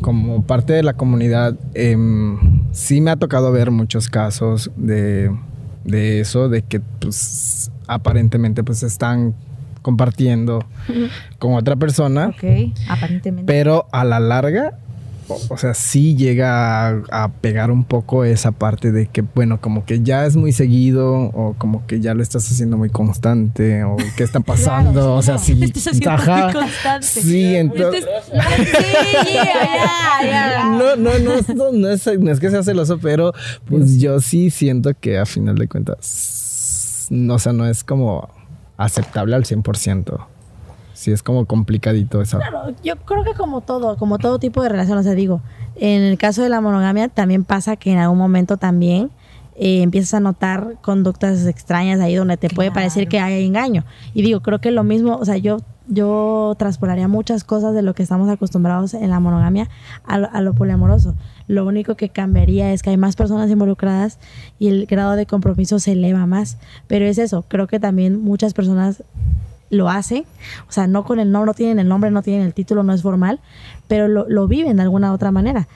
[0.00, 2.38] como parte de la comunidad, em,
[2.72, 5.30] sí me ha tocado ver muchos casos de,
[5.84, 9.34] de eso, de que pues aparentemente pues están
[9.82, 10.64] compartiendo
[11.38, 13.44] con otra persona, Ok, aparentemente.
[13.52, 14.78] pero a la larga,
[15.28, 19.84] o, sea, sí llega a, a pegar un poco esa parte de que, bueno, como
[19.84, 23.96] que ya es muy seguido o como que ya lo estás haciendo muy constante o
[24.16, 25.54] qué está pasando, o sea, sí.
[26.44, 27.06] Muy constante.
[27.06, 28.06] Sí, entonces...
[30.64, 33.32] No, no, no, no es, no es que sea celoso, pero
[33.66, 38.28] pues yo sí siento que a final de cuentas, no, o sea, no es como
[38.76, 40.26] aceptable al 100%.
[41.04, 42.38] Sí, es como complicadito eso.
[42.38, 45.42] Claro, yo creo que como todo, como todo tipo de relación, o sea, digo,
[45.76, 49.10] en el caso de la monogamia también pasa que en algún momento también
[49.56, 52.80] eh, empiezas a notar conductas extrañas ahí donde te puede Claro.
[52.80, 53.84] parecer que hay engaño.
[54.14, 57.92] Y digo, creo que lo mismo, o sea, yo yo transpolaría muchas cosas de lo
[57.94, 59.68] que estamos acostumbrados en la monogamia
[60.06, 61.14] a lo, a lo poliamoroso.
[61.46, 64.18] Lo único que cambiaría es que hay más personas involucradas
[64.58, 66.56] y el grado de compromiso se eleva más.
[66.86, 69.02] Pero es eso, creo que también muchas personas
[69.74, 70.24] lo hacen,
[70.68, 72.92] o sea, no con el nombre, no tienen el nombre, no tienen el título, no
[72.94, 73.40] es formal,
[73.88, 75.68] pero lo, lo viven de alguna otra manera.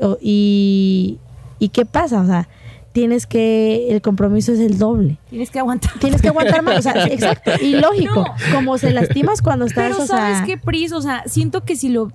[0.00, 1.18] O- y,
[1.58, 2.20] ¿Y qué pasa?
[2.22, 2.48] O sea,
[2.92, 5.18] tienes que, el compromiso es el doble.
[5.28, 5.92] Tienes que aguantar.
[6.00, 10.02] Tienes que aguantar más, o sea, exacto, y lógico, como se lastimas cuando estás, Pero
[10.02, 12.10] o sea, sabes qué, Pris, o sea, siento que si lo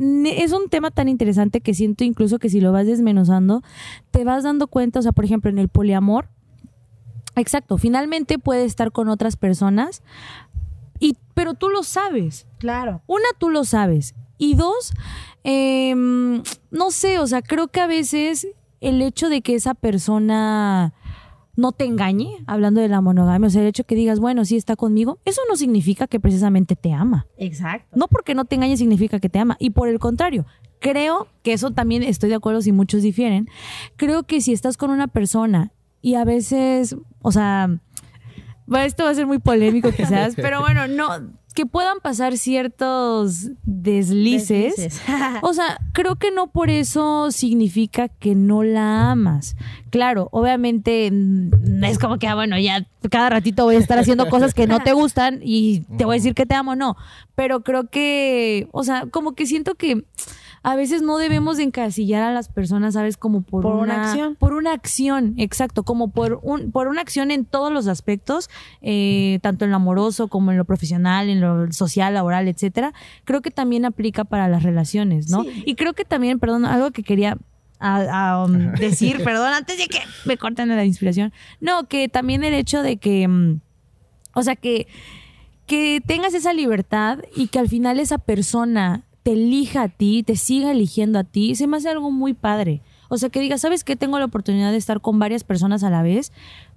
[0.00, 3.62] es un tema tan interesante que siento incluso que si lo vas desmenuzando,
[4.12, 6.28] te vas dando cuenta, o sea, por ejemplo, en el poliamor,
[7.36, 10.02] exacto, finalmente puede estar con otras personas,
[11.00, 12.46] y, pero tú lo sabes.
[12.58, 13.02] claro.
[13.06, 14.14] Una, tú lo sabes.
[14.38, 14.92] Y dos,
[15.42, 18.46] em, no sé, o sea, creo que a veces
[18.80, 20.94] el hecho de que esa persona
[21.56, 24.56] no te engañe, hablando de la monogamia, o sea, el hecho que digas, bueno, sí
[24.56, 27.26] está conmigo, eso no significa que precisamente te ama.
[27.36, 27.88] Exacto.
[27.98, 29.56] No porque no te engañe significa que te ama.
[29.58, 30.46] Y por el contrario,
[30.78, 33.48] creo que eso también estoy de acuerdo si muchos difieren.
[33.96, 37.80] Creo que si estás con una persona y a veces, o sea,
[38.84, 41.08] esto va a ser muy polémico quizás, pero bueno, no,
[41.58, 44.76] que puedan pasar ciertos deslices.
[44.76, 45.02] Deslices.
[45.42, 49.56] O sea, creo que no por eso significa que no la amas.
[49.90, 54.28] Claro, obviamente mm, es como que, ah, bueno, ya cada ratito voy a estar haciendo
[54.28, 56.96] cosas que no te gustan y te voy a decir que te amo, no.
[57.34, 60.04] Pero creo que, o sea, como que siento que
[60.62, 63.16] a veces no debemos de encasillar a las personas, ¿sabes?
[63.16, 64.34] Como por, Por una acción.
[64.36, 68.50] Por una acción, exacto, como por, un, por una acción en todos los aspectos,
[68.82, 72.92] eh, tanto en lo amoroso como en lo profesional, en lo social, laboral, etcétera.
[73.24, 75.42] Creo que también aplica para las relaciones, ¿no?
[75.44, 75.62] Sí.
[75.66, 77.38] Y creo que también, perdón, algo que quería
[77.80, 81.32] a- a, um, decir, perdón, antes de que me corten la inspiración.
[81.60, 83.60] No, que también el hecho de que, mm,
[84.34, 84.88] o sea, que,
[85.66, 90.36] que tengas esa libertad y que al final esa persona te elija a ti, te
[90.36, 92.80] siga eligiendo a ti, se me hace algo muy padre.
[93.10, 93.94] O sea, que digas, ¿sabes qué?
[93.94, 96.32] Tengo la oportunidad de estar con varias personas a la vez,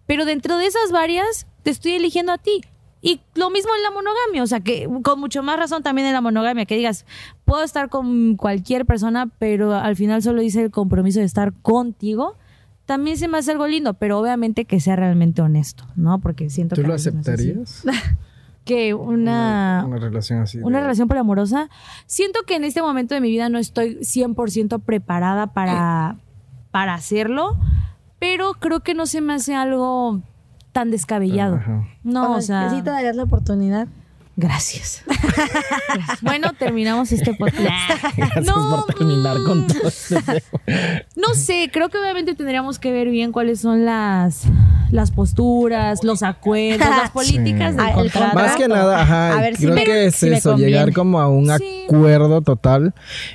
[0.06, 2.60] pero dentro de esas varias te estoy eligiendo a ti.
[3.02, 6.14] Y lo mismo en la monogamia, o sea, que con mucho más razón también en
[6.14, 7.06] la monogamia, que digas,
[7.46, 12.36] puedo estar con cualquier persona, pero al final solo dice el compromiso de estar contigo,
[12.86, 16.20] también se me hace algo lindo, pero obviamente que sea realmente honesto, ¿no?
[16.20, 16.86] Porque siento ¿Tú que...
[16.86, 17.86] a lo no aceptarías?
[18.76, 20.60] Que una, Una relación así.
[20.60, 21.70] una de- relación poliamorosa.
[22.06, 26.18] Siento que en este momento de mi vida no estoy 100% preparada para,
[26.72, 27.58] para hacerlo,
[28.20, 30.22] pero creo que no se me hace algo
[30.72, 31.56] tan descabellado.
[31.56, 31.84] Ajá.
[32.04, 33.88] No, o sea, sí te darías la oportunidad.
[34.36, 35.04] Gracias.
[35.06, 36.20] Gracias.
[36.22, 37.66] Bueno, terminamos este podcast.
[38.16, 40.44] Gracias No, por terminar mm, con todo este.
[41.16, 44.44] No sé, creo que obviamente tendríamos que ver bien cuáles son las,
[44.92, 47.78] las posturas, los acuerdos, las políticas Sí.
[47.78, 48.36] del el contrato.
[48.36, 50.72] Más que nada, ajá, A ver si creo me- que es si me eso, conviene.
[50.72, 51.84] llegar como a un Sí.
[51.86, 52.94] acuerdo total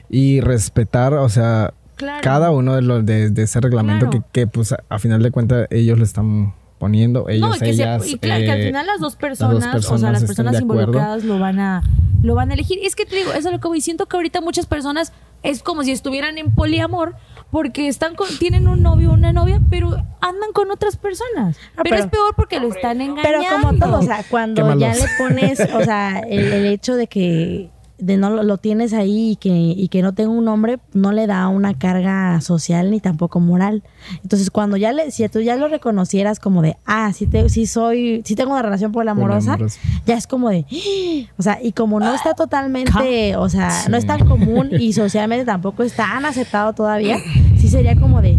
[0.08, 2.20] y respetar, o sea, Claro.
[2.22, 4.24] cada uno de los de, de ese reglamento Claro.
[4.32, 7.58] que, que, pues a, a final de cuentas ellos lo están poniendo, ellos, no, y,
[7.58, 8.06] que ellas.
[8.06, 11.38] y claro, que al eh, final las dos personas, o sea, las personas involucradas lo
[11.38, 11.82] van a
[12.22, 12.78] lo van a elegir.
[12.82, 13.80] Es que te digo, eso es lo que voy.
[13.80, 15.12] Siento que ahorita muchas personas
[15.42, 17.14] es como si estuvieran en poliamor
[17.50, 21.56] porque están con, tienen un novio o una novia, pero andan con otras personas.
[21.76, 23.22] Ah, pero, pero- es peor porque lo están engañando.
[23.22, 27.06] Pero como todo, o sea, cuando ya le pones, o sea, el, el hecho de
[27.06, 30.78] que de no lo, lo tienes ahí y que, y que no tenga un nombre,
[30.92, 33.82] no le da una carga social ni tampoco moral.
[34.22, 37.66] Entonces, cuando ya le, si tú ya lo reconocieras como de, ah, sí, te, sí
[37.66, 39.80] soy, sí tengo una relación poliamorosa, Poliamorosa.
[40.06, 40.66] ya es como de,
[41.38, 43.90] o sea, y como no está totalmente, o sea, Sí.
[43.90, 47.18] no es tan común y socialmente tampoco es tan aceptado todavía,
[47.56, 48.38] sí sería como de,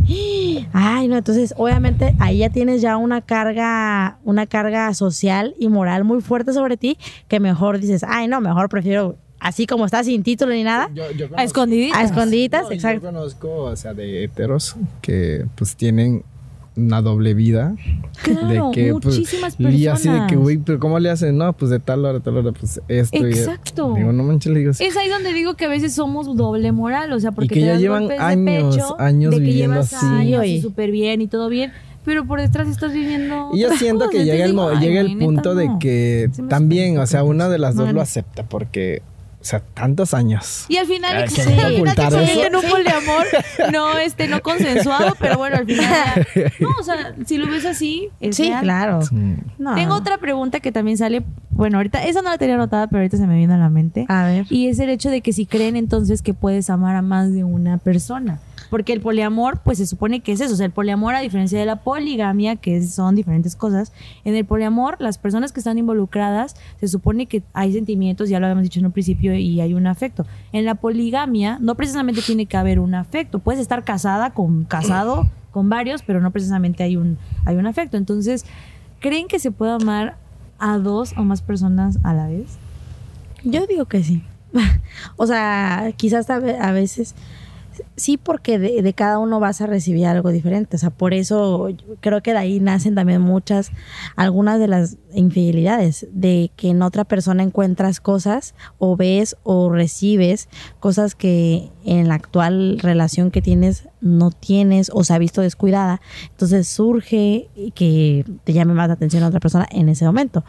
[0.73, 6.03] ay, no, entonces obviamente ahí ya tienes ya una carga, una carga social y moral
[6.03, 10.23] muy fuerte sobre ti que mejor dices, ay, no, mejor prefiero así como está sin
[10.23, 10.89] título ni nada.
[10.93, 11.97] Yo, yo a conozco- escondiditas.
[11.97, 13.01] A escondiditas, No, y exacto.
[13.07, 16.23] Yo conozco, o sea, de heteros que pues tienen
[16.75, 17.75] una doble vida.
[18.21, 20.37] Claro, de que, pues, muchísimas Y así de que, personas.
[20.43, 21.35] güey, pero ¿cómo le hacen?
[21.35, 23.17] No, pues de tal hora, tal hora, pues esto.
[23.27, 23.93] y- Exacto.
[23.95, 27.11] digo, no manches, le digo, Es ahí donde digo que a veces somos doble moral,
[27.13, 29.43] o sea, porque que te ya das llevan golpes de años, pecho, años de que
[29.43, 30.05] viviendo llevas así.
[30.05, 31.71] años y súper bien y todo bien,
[32.05, 35.17] pero por detrás estás viviendo Y yo siento que cosas, llega el, digo, llega el
[35.17, 35.79] punto neta, de no.
[35.79, 38.01] que también, o sea, una de las dos No, lo no.
[38.03, 39.01] acepta porque,
[39.39, 40.65] o sea, tantos años.
[40.67, 43.25] Y al final, Ay, sí, en un poliamor
[43.71, 47.65] no, este, no consensuado, pero bueno, al final, ya- no, o sea, si lo ves
[47.65, 48.63] así, es Sí, real.
[48.63, 48.99] claro.
[49.57, 49.75] No.
[49.75, 53.17] Tengo otra pregunta que también sale, bueno, ahorita, esa no la tenía anotada, pero ahorita
[53.17, 54.05] se me vino a la mente.
[54.09, 54.45] A ver.
[54.49, 57.43] Y es el hecho de que si creen entonces que puedes amar a más de
[57.43, 58.39] una persona.
[58.69, 60.53] Porque el poliamor, pues se supone que es eso.
[60.53, 63.93] O sea, el poliamor, a diferencia de la poligamia, que son diferentes cosas,
[64.25, 68.45] en el poliamor, las personas que están involucradas, se supone que hay sentimientos, ya lo
[68.47, 70.25] habíamos dicho en un principio, y hay un afecto.
[70.51, 73.39] En la poligamia, no precisamente tiene que haber un afecto.
[73.39, 77.97] Puedes estar casada con casado con varios, pero no precisamente hay un, hay un afecto.
[77.97, 78.45] Entonces,
[78.99, 80.17] ¿creen que se puede amar
[80.59, 82.57] a dos o más personas a la vez?
[83.43, 84.23] Yo digo que sí.
[85.17, 87.15] o sea, quizás a ve- a veces
[87.95, 90.75] sí, porque de, de cada uno vas a recibir algo diferente.
[90.75, 93.71] O sea, por eso creo que de ahí nacen también muchas,
[94.15, 100.49] algunas de las infidelidades, de que en otra persona encuentras cosas o ves o recibes
[100.79, 106.01] cosas que en la actual relación que tienes no tienes o se ha visto descuidada.
[106.31, 110.43] Entonces surge que te llame más la atención a otra persona en ese momento.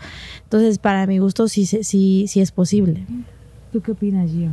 [0.45, 3.05] Entonces, para mi gusto, sí, sí, sí es posible.
[3.73, 4.51] ¿Tú qué opinas, Gio?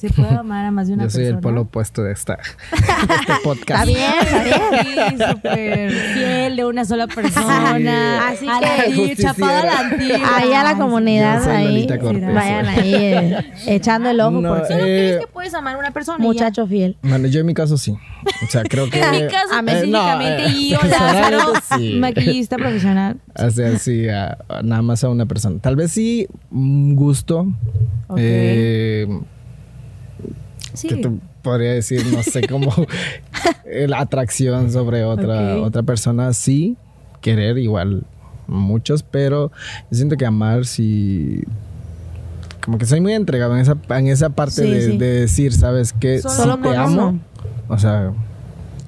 [0.00, 1.36] Se puede amar a más de una Yo soy persona.
[1.38, 2.36] el polo opuesto de, esta,
[3.06, 3.68] de este podcast.
[3.70, 5.18] Está bien, está bien.
[5.18, 8.28] Sí, súper fiel de una sola persona.
[8.28, 10.18] Así A que- chapada a la antigua.
[10.36, 11.86] Ahí a la comunidad, Yo soy ahí,
[12.34, 15.90] vayan ahí eh, echando el ojo No, Solo Eh, crees que puedes amar a una
[15.90, 16.18] persona.
[16.18, 16.96] muchacho fiel.
[17.02, 17.92] Bueno, yo en mi caso sí.
[17.92, 19.00] O sea, creo que...
[19.02, 21.98] En mi caso a mí- específicamente, Eh, no, eh, y yo, Lázaro, personalmente sí.
[21.98, 23.16] maquillista profesional.
[23.36, 25.58] O sea, sí, a- a nada más a una persona.
[25.60, 27.46] Tal vez sí, gusto.
[28.08, 28.16] Ok.
[28.18, 29.06] Eh,
[30.74, 30.88] Sí.
[30.88, 31.10] que te
[31.42, 32.72] podría decir, no sé cómo,
[33.64, 36.76] eh, la atracción sobre otra, otra persona, sí,
[37.20, 38.04] querer igual
[38.46, 39.50] muchos, pero
[39.90, 41.42] yo siento que amar sí,
[42.64, 44.96] como que soy muy entregado en esa, en esa parte Sí, de, sí.
[44.98, 46.20] de decir, ¿sabes qué?
[46.20, 47.20] Solo Sí te amo, uno.
[47.68, 48.12] o sea,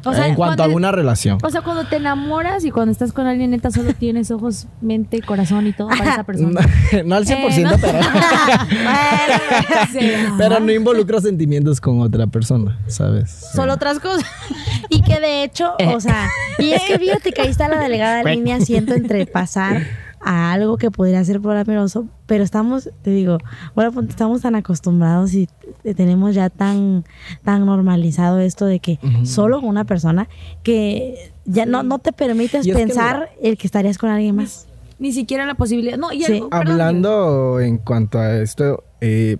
[0.05, 1.39] O sea, en cuanto cuando- a una relación.
[1.43, 5.21] O sea, cuando te enamoras y cuando estás con alguien, neta, solo tienes ojos, mente,
[5.23, 6.61] corazón y todo para esa persona.
[7.05, 7.71] no al 100%, Eh, no.
[7.81, 8.03] pero,
[9.93, 10.13] Sí.
[10.39, 13.31] pero no involucro sentimientos con otra persona, ¿sabes?
[13.55, 14.25] Solo otras cosas.
[14.89, 18.23] Y que de hecho, o sea, y es que fíjate que ahí está la delegada
[18.25, 19.83] línea, siento entre pasar
[20.25, 23.39] a algo que podría ser problemoso, pero estamos, te digo,
[23.75, 25.49] bueno, pues, estamos tan acostumbrados y
[25.97, 27.05] tenemos ya tan,
[27.45, 30.29] tan normalizado esto de que solo con una persona
[30.63, 34.37] que ya no, no te permites Y es que pensar el que estarías con alguien
[34.37, 34.67] más.
[34.99, 35.99] Ni siquiera la posibilidad.
[35.99, 36.35] No, y Sí.
[36.35, 39.37] algo- perdón, Hablando en cuanto a esto, eh,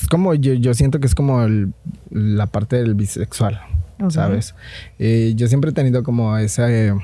[0.00, 1.72] es como yo, yo siento que es como el-
[2.10, 3.60] la parte del bisexual.
[4.08, 4.54] ¿sabes?
[4.98, 6.94] Eh, yo siempre he tenido como esa, eh,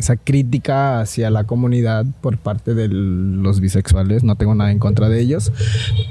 [0.00, 5.08] esa crítica hacia la comunidad por parte de los bisexuales, no tengo nada en contra
[5.08, 5.52] de ellos,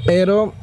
[0.06, 0.54] pero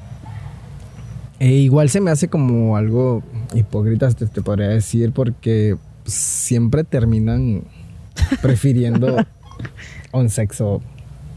[1.39, 7.63] eh, igual se me hace como algo hipócrita, te, te podría decir, porque siempre terminan
[8.41, 9.17] prefiriendo
[10.11, 10.81] un sexo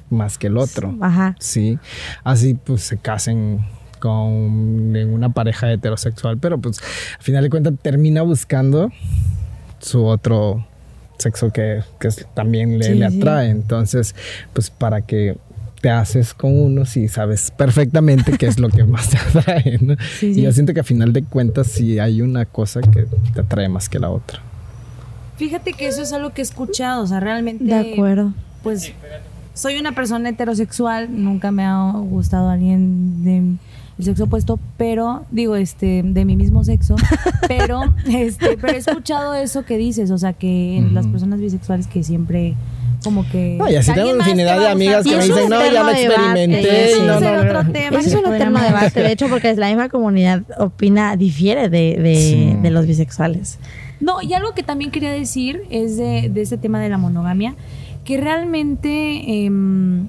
[0.08, 0.96] más que el otro.
[1.00, 1.36] Ajá.
[1.38, 1.78] Sí,
[2.24, 3.60] así pues se casen
[4.00, 6.80] con en una pareja heterosexual, pero pues
[7.18, 8.90] al final de cuentas termina buscando
[9.78, 10.66] su otro
[11.20, 13.16] sexo que, que también le, Sí, le sí.
[13.18, 13.50] atrae.
[13.50, 14.14] Entonces,
[14.52, 15.36] pues para que
[15.80, 19.94] te haces con uno si sabes perfectamente qué es lo que más te atrae, ¿no?
[20.18, 23.40] Sí, Y yo siento que a final de cuentas sí hay una cosa que te
[23.40, 24.40] atrae más que la otra.
[25.36, 27.02] Fíjate que eso es algo que he escuchado.
[27.02, 27.64] O sea, realmente.
[27.64, 28.34] De acuerdo.
[28.62, 28.92] Pues
[29.54, 31.08] soy una persona heterosexual.
[31.10, 33.42] Nunca me ha gustado alguien de
[34.00, 36.96] el sexo opuesto, pero digo, este, de mi mismo sexo,
[37.48, 41.86] pero, este, pero he escuchado eso que dices, o sea, que en las personas bisexuales
[41.86, 42.54] que siempre
[43.04, 45.18] como que No, y así tengo alguien más infinidad te de amigas que me Y
[45.20, 46.60] eso dicen, no, ya lo experimenté.
[46.60, 47.48] y no, Ese no, es no".
[47.58, 47.98] otro tema.
[47.98, 52.14] Ese es un eterno debate, de hecho, porque la misma comunidad opina, difiere de, de,
[52.16, 52.56] Sí.
[52.62, 53.58] de los bisexuales.
[54.00, 57.54] No, y algo que también quería decir es de, de este tema de la monogamia,
[58.04, 60.06] que realmente, em,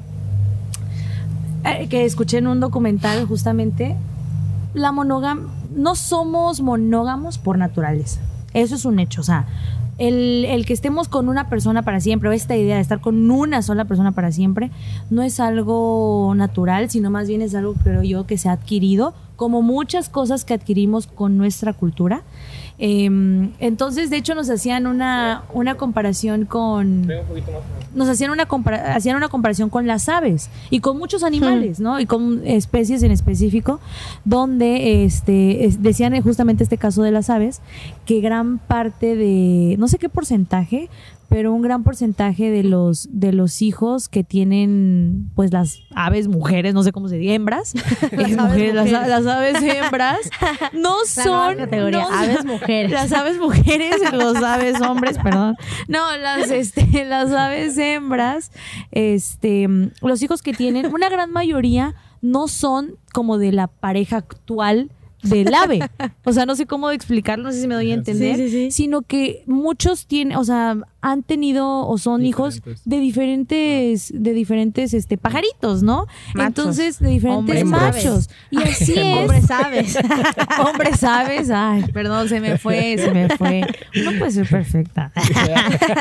[1.63, 3.95] eh, que escuché en un documental justamente,
[4.73, 8.19] la monogam no somos monógamos por naturaleza.
[8.53, 9.21] Eso es un hecho.
[9.21, 9.45] O sea,
[9.97, 13.29] el, el que estemos con una persona para siempre, o esta idea de estar con
[13.29, 14.71] una sola persona para siempre,
[15.09, 19.13] no es algo natural, sino más bien es algo, creo yo, que se ha adquirido,
[19.35, 22.23] como muchas cosas que adquirimos con nuestra cultura.
[22.83, 27.05] Em, entonces, de hecho, nos hacían una, una comparación con.
[27.93, 31.99] Nos hacían una, compara- hacían una comparación con las aves y con muchos animales, ¿no?
[31.99, 33.79] Y con especies en específico,
[34.25, 37.61] donde este, es- decían eh, justamente este caso de las aves,
[38.05, 39.75] que gran parte de.
[39.77, 40.89] No sé qué porcentaje,
[41.31, 46.73] pero un gran porcentaje de los, de los hijos que tienen, pues las aves mujeres,
[46.73, 47.73] no sé cómo se dice, hembras,
[48.11, 50.17] las, aves mujeres, las- aves hembras,
[50.73, 52.91] no La son categoría, no aves mujeres.
[52.91, 55.55] Las aves mujeres, los aves hombres, perdón.
[55.87, 58.51] No, las este, las aves hembras,
[58.91, 59.69] este,
[60.01, 64.91] los hijos que tienen, una gran mayoría no son como de la pareja actual
[65.23, 65.79] del ave.
[66.25, 68.51] O sea, no sé cómo explicarlo, no sé si me doy a entender, Sí, sí,
[68.65, 68.71] sí.
[68.71, 74.93] sino que muchos tienen, o sea, han tenido o son hijos de diferentes de diferentes
[74.93, 76.05] este pajaritos, ¿no?
[76.33, 76.47] Machos.
[76.47, 78.29] Entonces, de diferentes Hombres machos.
[78.51, 79.17] Y así es.
[79.19, 79.97] Hombres aves.
[80.65, 81.49] Hombre, ¿sabes?
[81.49, 83.61] Ay, perdón, se me fue, se me fue.
[84.03, 85.11] No puede ser perfecta.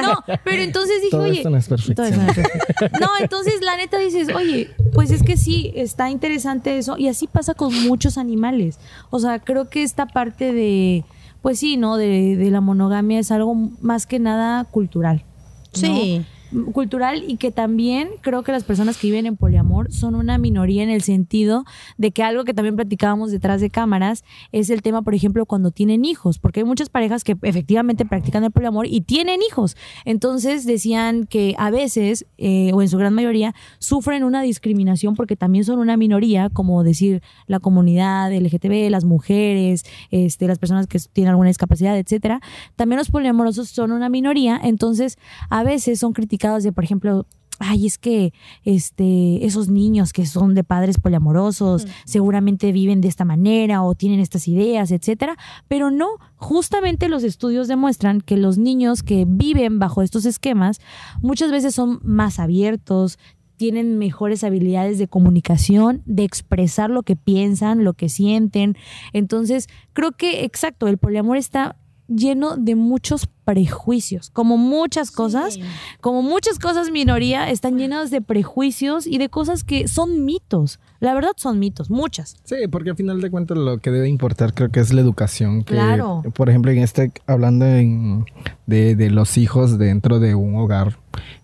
[0.03, 1.39] No, pero entonces dije, Todo oye.
[1.39, 1.95] esto no es perfección.
[1.95, 2.99] todo esto no es perfecto.
[3.01, 6.97] No, entonces la neta dices, oye, pues es que sí, está interesante eso.
[6.97, 8.79] Y así pasa con muchos animales.
[9.11, 11.05] O sea, creo que esta parte de,
[11.42, 11.96] pues sí, ¿no?
[11.96, 15.24] De, de la monogamia es algo más que nada cultural.
[15.72, 16.24] Sí.
[16.73, 20.83] Cultural y que también creo que las personas que viven en poliamor son una minoría
[20.83, 21.65] en el sentido
[21.97, 25.71] de que algo que también platicábamos detrás de cámaras es el tema, por ejemplo, cuando
[25.71, 29.77] tienen hijos, porque hay muchas parejas que efectivamente practican el poliamor y tienen hijos.
[30.05, 35.37] Entonces decían que a veces, eh, o en su gran mayoría, sufren una discriminación porque
[35.37, 40.99] también son una minoría, como decir la comunidad LGTB, las mujeres, este, las personas que
[41.13, 42.41] tienen alguna discapacidad, etcétera.
[42.77, 45.16] También los poliamorosos son una minoría, entonces
[45.49, 47.26] a veces son criticados de, por ejemplo,
[47.59, 48.32] ay, es que
[48.64, 54.18] este, esos niños que son de padres poliamorosos seguramente viven de esta manera o tienen
[54.18, 55.36] estas ideas, etcétera.
[55.68, 60.80] Pero no, justamente los estudios demuestran que los niños que viven bajo estos esquemas
[61.20, 63.18] muchas veces son más abiertos,
[63.57, 68.74] tienen mejores habilidades de comunicación, de expresar lo que piensan, lo que sienten.
[69.12, 71.76] Entonces, creo que, exacto, el poliamor está
[72.15, 75.59] lleno de muchos prejuicios, como muchas cosas,
[76.01, 80.79] como muchas cosas minoría, están llenas de prejuicios y de cosas que son mitos.
[81.01, 82.37] La verdad son mitos, muchas.
[82.45, 85.65] Sí, porque al final de cuentas lo que debe importar creo que es la educación.
[85.65, 86.23] Que, Claro.
[86.35, 88.25] Por ejemplo, en este, hablando en-
[88.67, 90.99] de, de los hijos dentro de un hogar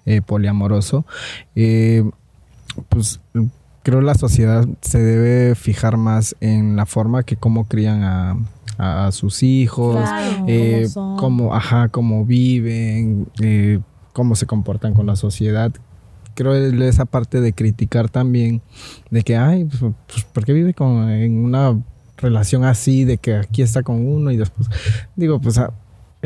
[0.04, 1.06] eh, poliamoroso,
[1.54, 2.04] eh,
[2.88, 3.20] pues
[3.86, 8.36] creo la sociedad se debe fijar más en la forma que cómo crían a,
[8.78, 11.16] a- a sus hijos, Claro, eh, cómo son.
[11.18, 13.78] cómo, ajá, cómo viven, eh,
[14.12, 15.70] cómo se comportan con la sociedad.
[16.34, 18.60] Creo esa parte de criticar también,
[19.10, 21.78] de que, ay, pues, pues, ¿por qué vive con, en una
[22.18, 24.68] relación así, de que aquí está con uno y después,
[25.14, 25.70] digo, pues ah,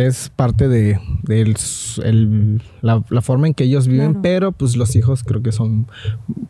[0.00, 0.98] es parte de,
[1.28, 4.22] el- la, la forma en que ellos viven, Claro.
[4.22, 5.86] pero pues los hijos creo que son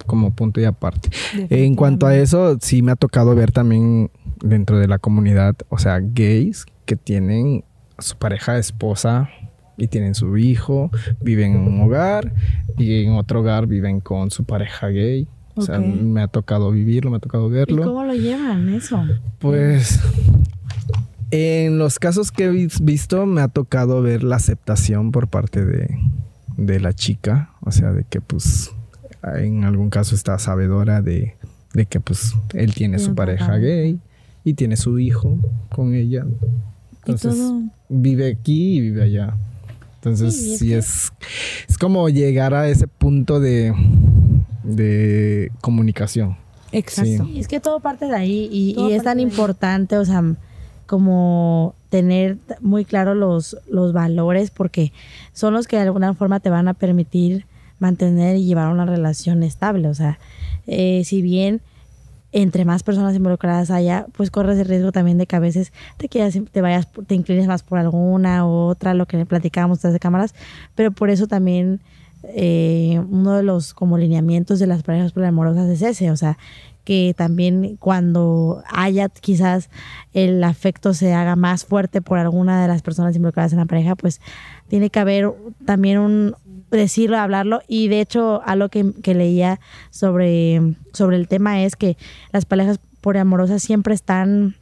[0.07, 1.11] como punto y aparte.
[1.51, 4.11] En cuanto a eso, sí me ha tocado ver también
[4.43, 7.65] dentro de la comunidad, o sea, gays que tienen
[7.97, 9.29] a su pareja esposa
[9.77, 10.91] y tienen su hijo,
[11.23, 12.33] viven en un hogar
[12.79, 15.27] y en otro hogar viven con su pareja gay.
[15.57, 17.83] O sea, me ha tocado vivirlo, me ha tocado ¿Y verlo.
[17.85, 19.03] cómo lo llevan eso?
[19.41, 20.01] Pues
[21.31, 25.65] en los casos que he vis- visto me ha tocado ver la aceptación por parte
[25.65, 25.89] de,
[26.57, 28.71] de la chica, o sea, de que pues
[29.23, 31.37] en algún caso está sabedora de,
[31.75, 33.99] de que pues él tiene su pareja gay
[34.45, 35.37] y tiene su hijo
[35.71, 36.25] con ella.
[37.05, 37.63] Entonces todo.
[37.89, 39.37] vive aquí y vive allá.
[39.97, 41.13] Entonces Sí, es sí es,
[41.69, 43.75] es como llegar a ese punto de,
[44.65, 46.37] de comunicación.
[46.73, 47.25] Exacto.
[47.25, 47.33] Sí.
[47.35, 50.23] Y es que todo parte de ahí y, es tan importante, o sea,
[50.91, 54.93] como tener muy claro los, los valores porque
[55.33, 57.47] son los que de alguna forma te van a permitir
[57.79, 59.87] mantener y llevar una relación estable.
[59.87, 60.19] O sea,
[60.67, 61.61] eh, si bien
[62.33, 66.09] entre más personas involucradas haya, pues corres el riesgo también de que a veces te
[66.09, 70.01] quieras, te vayas, te inclines más por alguna u otra, lo que platicábamos tras de
[70.01, 70.35] cámaras,
[70.75, 71.81] pero por eso también
[72.25, 76.37] eh, uno de los como lineamientos de las parejas poliamorosas es ese, o sea,
[76.91, 79.71] que también cuando haya quizás
[80.13, 83.95] el afecto se haga más fuerte por alguna de las personas involucradas en la pareja,
[83.95, 84.21] pues
[84.67, 85.31] tiene que haber
[85.65, 86.35] también un
[86.73, 87.61] decirlo, hablarlo.
[87.69, 89.61] Y de hecho algo que, que leía
[89.91, 91.97] sobre, sobre el tema es que
[92.33, 94.57] las parejas poliamorosas siempre están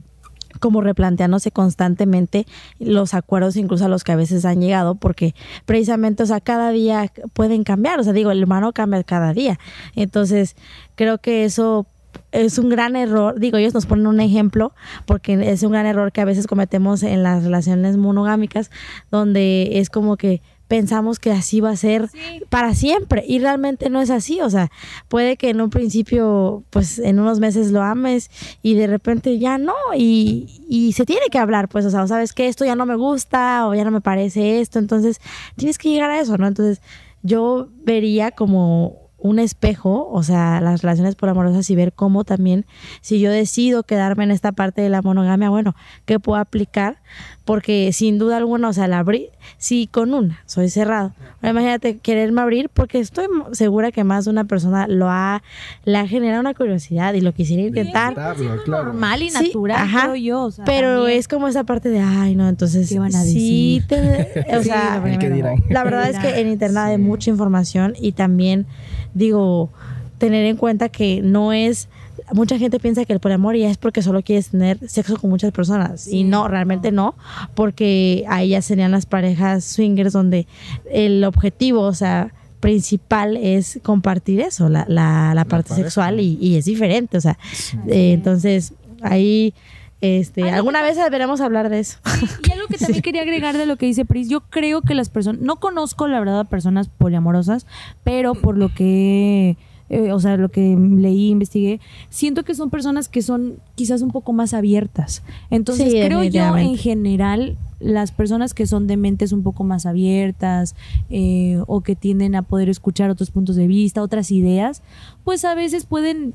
[0.60, 2.46] como replanteándose constantemente
[2.78, 6.72] los acuerdos incluso a los que a veces han llegado porque precisamente o sea cada
[6.72, 7.98] día pueden cambiar.
[8.00, 9.58] O sea digo el humano cambia cada día.
[9.96, 10.56] Entonces
[10.94, 11.86] creo que eso
[12.32, 14.72] es un gran error, digo, ellos nos ponen un ejemplo
[15.06, 18.70] porque es un gran error que a veces cometemos en las relaciones monogámicas
[19.10, 22.10] donde es como que pensamos que así va a ser
[22.50, 24.70] para siempre y realmente no es así, o sea,
[25.08, 28.30] puede que en un principio, pues en unos meses lo ames
[28.62, 32.34] y de repente ya no y, y se tiene que hablar, pues, o sea, sabes
[32.34, 35.20] que esto ya no me gusta o ya no me parece esto, entonces
[35.56, 36.46] tienes que llegar a eso, ¿no?
[36.46, 36.82] Entonces
[37.22, 42.66] yo vería como un espejo, o sea, las relaciones poliamorosas y ver cómo también,
[43.00, 45.74] si yo decido quedarme en esta parte de la monogamia, bueno,
[46.06, 47.02] ¿qué puedo aplicar?
[47.44, 51.96] Porque sin duda alguna, o sea, la abrir, si con una soy cerrado, ahora imagínate
[51.96, 55.42] quererme abrir, porque estoy segura que más de una persona lo ha,
[55.84, 58.10] le ha generado una curiosidad y lo quisiera intentar.
[58.12, 58.84] Intentarlo, claro.
[58.84, 60.42] Normal y Sí, natural, ajá, creo yo.
[60.44, 61.18] o sea, Pero también.
[61.18, 63.86] es como esa parte de, ay, no, entonces ¿Qué van a sí, decir?
[63.88, 65.54] te- o Sí, sea, que dirán.
[65.70, 68.66] la verdad es que en internet hay mucha información y también
[69.14, 69.70] digo
[70.18, 71.88] tener en cuenta que no es
[72.32, 75.52] mucha gente piensa que el poliamor ya es porque solo quieres tener sexo con muchas
[75.52, 76.06] personas.
[76.08, 77.14] Y no realmente no
[77.54, 80.46] porque ahí ya serían las parejas swingers donde
[80.90, 85.88] el objetivo o sea principal es compartir eso la, la, la parte pareja.
[85.88, 87.38] sexual y, y es diferente o sea
[87.86, 89.54] eh, entonces ahí
[90.00, 91.98] este alguna vez deberemos hablar de eso.
[92.48, 95.08] Y algo que también quería agregar de lo que dice Pris, yo creo que las
[95.08, 97.66] personas, no conozco la verdad a personas poliamorosas,
[98.04, 99.56] pero por lo que
[99.90, 101.80] eh, o sea, lo que leí, investigué,
[102.10, 105.22] siento que son personas que son quizás un poco más abiertas.
[105.50, 109.86] Entonces, Sí, creo yo en general las personas que son de mentes un poco más
[109.86, 110.74] abiertas
[111.10, 114.82] eh, o que tienden a poder escuchar otros puntos de vista, otras ideas,
[115.24, 116.34] pues a veces pueden,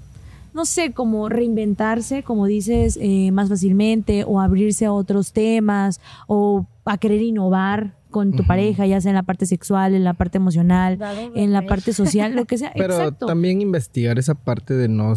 [0.54, 6.66] no sé, como reinventarse, como dices, eh, más fácilmente o abrirse a otros temas o
[6.86, 10.38] a querer innovar con tu pareja, ya sea en la parte sexual, en la parte
[10.38, 10.98] emocional,
[11.36, 12.72] en la parte social, lo que sea.
[12.78, 13.26] Pero Exacto.
[13.26, 15.14] también investigar esa parte de no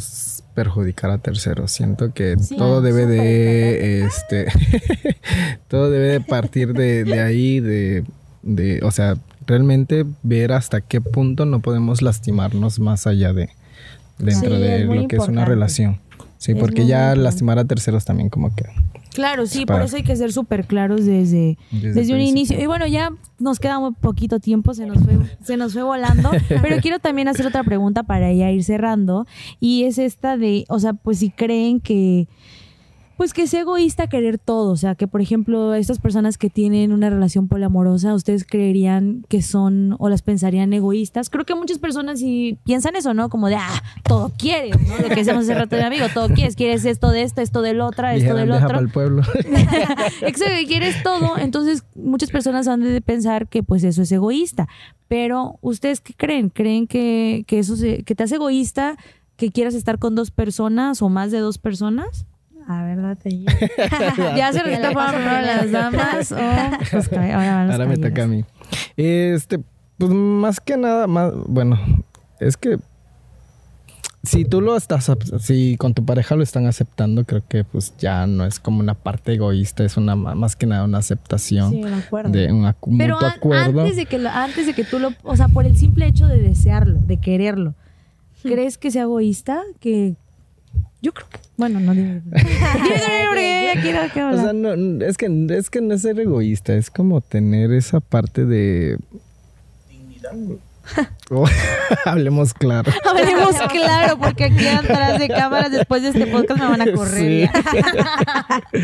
[0.55, 1.71] perjudicar a terceros.
[1.71, 4.47] Siento que Sí, todo debe súper de, este,
[5.69, 8.05] todo debe de partir de, de ahí, de,
[8.43, 9.17] de, o sea,
[9.47, 13.51] realmente ver hasta qué punto no podemos lastimarnos más allá de
[14.19, 16.01] dentro Sí, de lo que es una relación.
[16.39, 18.65] Sí, Es porque ya lastimar a terceros también como que
[19.17, 22.61] Claro, sí, para- por eso hay que ser súper claros desde, Desde un inicio.
[22.61, 26.31] Y bueno, ya nos queda muy poquito tiempo, se nos fue, se nos fue volando.
[26.63, 29.27] pero quiero también hacer otra pregunta para ya ir cerrando.
[29.59, 32.29] Y es esta de, o sea, pues si creen que,
[33.17, 34.71] pues que es egoísta querer todo.
[34.71, 39.43] O sea, que por ejemplo, estas personas que tienen una relación poliamorosa, ¿ustedes creerían que
[39.43, 41.31] son o las pensarían egoístas?
[41.31, 43.29] Creo que muchas personas sí piensan eso, ¿no?
[43.31, 44.99] Como de, ah, todo quieres, ¿no?
[44.99, 47.63] Lo que decíamos hace rato de mi amigo, todo quieres, quieres esto de esto, esto
[47.63, 48.67] del otro, esto del otro.
[48.69, 49.23] para el pueblo.
[50.23, 51.39] Exacto, quieres todo.
[51.39, 54.69] Entonces, muchas personas han de pensar que pues eso es egoísta.
[55.09, 56.51] Pero, ¿ustedes qué creen?
[56.51, 58.97] ¿Creen que, que eso se, que te hace egoísta
[59.37, 62.27] que quieras estar con dos personas o más de dos personas?
[62.69, 63.31] A ver, date
[64.37, 66.37] ya se le fueron las damas o
[66.91, 68.45] pues, ca- ahora van los Ahora me toca a mí.
[68.97, 69.61] Este,
[69.99, 71.79] pues más que nada, más, bueno,
[72.41, 72.79] es que
[74.25, 75.09] si tú lo estás,
[75.39, 78.95] si con tu pareja lo están aceptando, creo que pues ya no es como una
[78.95, 82.31] parte egoísta, es una más que nada una aceptación Sí, me acuerdo.
[82.33, 82.65] de un
[82.99, 83.81] Pero mutuo an- acuerdo.
[83.83, 86.27] antes de que lo- antes de que tú lo, o sea, por el simple hecho
[86.27, 87.75] de desearlo, de quererlo,
[88.43, 89.63] ¿crees que sea egoísta?
[89.79, 90.17] Que
[91.03, 92.21] yo creo que, bueno, no digo.
[93.77, 94.73] O sea, no,
[95.05, 98.99] es que es que no es ser egoísta, es como tener esa parte de
[101.31, 101.47] Oh,
[102.05, 102.93] hablemos claro.
[103.05, 107.51] Hablemos claro, porque aquí atrás de cámaras, después de este podcast, me van a correr.
[107.51, 108.81] Sí.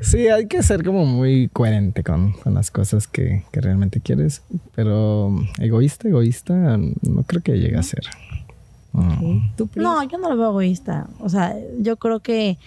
[0.00, 4.42] Sí, hay que ser como muy coherente con, con las cosas que, que realmente quieres.
[4.74, 8.04] Pero egoísta, egoísta, no creo que llegue a ser.
[8.92, 11.06] No, yo no lo veo egoísta.
[11.20, 12.58] O sea, yo creo que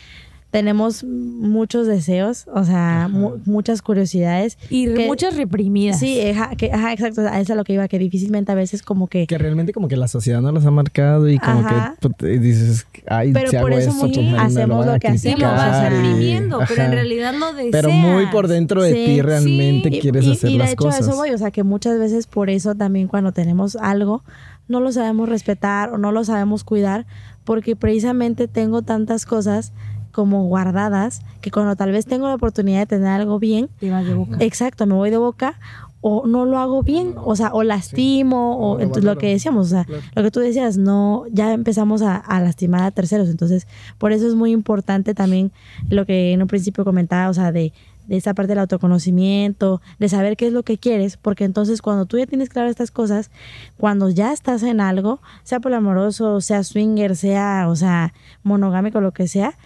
[0.51, 4.57] tenemos muchos deseos, o sea, mu- muchas curiosidades.
[4.69, 5.99] Y que- muchas reprimidas.
[5.99, 7.21] Sí, ajá, que, ajá, exacto.
[7.21, 9.27] A eso es a lo que iba, que difícilmente a veces como que...
[9.27, 11.95] Que realmente como que la sociedad no los ha marcado y como Ajá.
[11.99, 14.77] que pues, dices, ay, Pero si por hago eso esto, muy- pues, me- me hacemos
[14.77, 17.71] van lo a que Sí, hacemos, lo vas y- reprimiendo, pero en realidad lo deseas.
[17.73, 20.71] Pero muy por dentro de Sí, ti realmente Y- quieres y- hacer y de las
[20.71, 21.01] hecho a cosas.
[21.05, 24.23] eso voy, o sea, que muchas veces por eso también cuando tenemos algo
[24.67, 27.05] no lo sabemos respetar o no lo sabemos cuidar
[27.43, 29.73] porque precisamente tengo tantas cosas
[30.11, 34.05] como guardadas que cuando tal vez tengo la oportunidad de tener algo bien, Te vas
[34.05, 34.37] de boca.
[34.39, 35.59] exacto, me voy de boca
[36.07, 39.69] o no lo hago bien, o sea, o lastimo, o entonces lo que decíamos, o
[39.71, 40.03] sea, Claro.
[40.15, 44.27] lo que tú decías, no, ya empezamos a, a lastimar a terceros, entonces por eso
[44.27, 45.51] es muy importante también
[45.89, 47.73] lo que en un principio comentaba, o sea, de,
[48.07, 52.05] de esa parte del autoconocimiento, de saber qué es lo que quieres, porque entonces cuando
[52.05, 53.31] tú ya tienes claro estas cosas,
[53.77, 59.27] cuando ya estás en algo, sea poliamoroso, sea swinger, sea, o sea, monogámico, lo que
[59.27, 59.57] sea,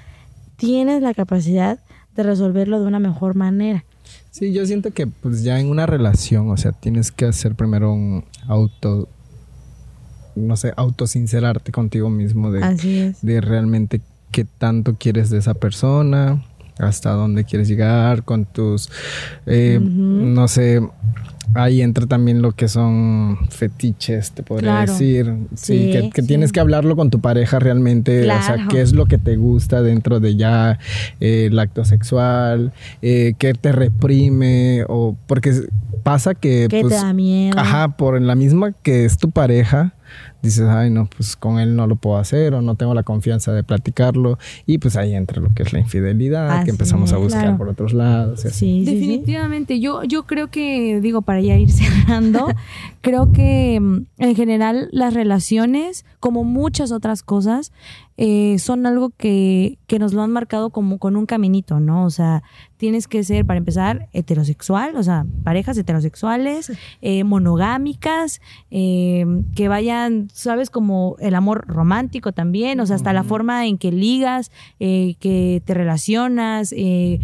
[0.58, 1.80] tienes la capacidad
[2.16, 3.86] de resolverlo de una mejor manera.
[4.32, 7.94] Sí, yo siento que pues ya en una relación, o sea, tienes que hacer primero
[7.94, 9.08] un auto,
[10.36, 13.22] no sé, autosincerarte contigo mismo de, Así es.
[13.22, 16.44] de realmente qué tanto quieres de esa persona,
[16.80, 18.90] hasta dónde quieres llegar con tus,
[19.46, 20.82] eh, no sé,
[21.54, 24.92] ahí entra también lo que son fetiches, te podría Claro.
[24.94, 25.34] decir.
[25.56, 26.28] Sí, Sí, que, que sí.
[26.28, 29.82] tienes que hablarlo con tu pareja realmente, o sea, qué es lo que te gusta
[29.82, 30.80] dentro de ya
[31.20, 32.72] eh, el acto sexual,
[33.02, 35.54] eh, qué te reprime, o porque
[36.04, 36.68] pasa que...
[36.70, 37.58] ¿Qué pues, te da miedo?
[37.60, 39.94] Ajá, por la misma que es tu pareja,
[40.42, 43.52] dices, ay, no, pues con él no lo puedo hacer o no tengo la confianza
[43.52, 44.38] de platicarlo.
[44.66, 47.58] Y pues ahí entra lo que es la infidelidad, Así que empezamos a buscar claro.
[47.58, 48.42] por otros lados.
[48.42, 48.86] sí, sí.
[48.86, 52.48] Definitivamente, yo, yo creo que, digo, para ya ir cerrando,
[53.02, 57.72] creo que mm, en general las relaciones, como muchas otras cosas,
[58.22, 62.04] eh, son algo que, que nos lo han marcado como con un caminito, ¿no?
[62.04, 62.44] O sea,
[62.76, 66.72] tienes que ser, para empezar, heterosexual, o sea, parejas heterosexuales,
[67.02, 69.26] eh, monogámicas, eh,
[69.56, 73.92] que vayan, sabes, como el amor romántico también, o sea, hasta la forma en que
[73.92, 77.20] ligas, eh, que te relacionas, eh,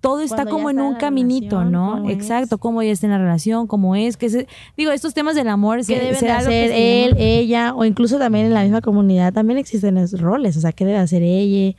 [0.00, 1.90] todo está Cuando como en un la caminito, relación, ¿no?
[1.96, 2.16] cómo es.
[2.16, 4.46] Exacto, cómo ya está en la relación, cómo es, que se,
[4.76, 8.16] digo, estos temas del amor, se- de lo que hacer se él, ella, o incluso
[8.18, 11.76] también en la misma comunidad también existen esos roles, o sea, ¿qué debe hacer ella?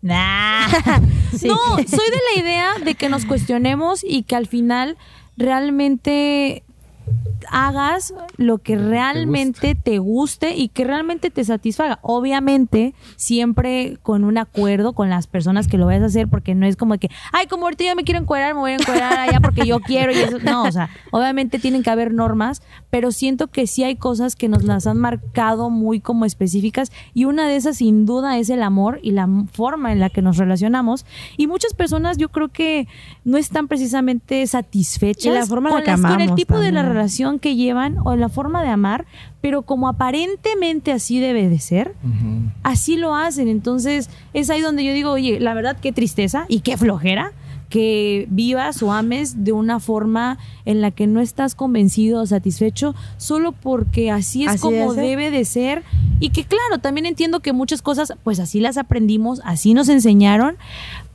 [0.00, 0.68] Nah.
[1.32, 1.48] Sí.
[1.48, 4.98] No, soy de la idea de que nos cuestionemos y que al final
[5.38, 6.62] realmente
[7.50, 11.98] hagas lo que realmente te guste y que realmente te satisfaga.
[12.02, 16.66] Obviamente, siempre con un acuerdo con las personas que lo vayas a hacer, porque no
[16.66, 19.40] es como que, ay, como ahorita yo me quiero encuerar, me voy a encuerar allá
[19.40, 20.38] porque yo quiero y eso.
[20.38, 24.48] No, o sea, obviamente tienen que haber normas, pero siento que sí hay cosas que
[24.48, 28.62] nos las han marcado muy como específicas y una de esas sin duda es el
[28.62, 31.04] amor y la forma en la que nos relacionamos.
[31.36, 32.86] Y muchas personas yo creo que
[33.24, 36.58] no están precisamente satisfechas Y la forma en la con, que las- con el tipo
[36.58, 36.91] de la.
[36.92, 39.06] Relación que llevan o la forma de amar,
[39.40, 41.94] pero como aparentemente así debe de ser,
[42.62, 43.48] así lo hacen.
[43.48, 47.32] Entonces es ahí donde yo digo, oye, la verdad qué tristeza y qué flojera
[47.72, 50.36] que vivas o ames de una forma
[50.66, 55.30] en la que no estás convencido o satisfecho solo porque así es Así como debe
[55.30, 55.82] de ser
[56.20, 60.56] y que claro, también entiendo que muchas cosas pues así las aprendimos, así nos enseñaron,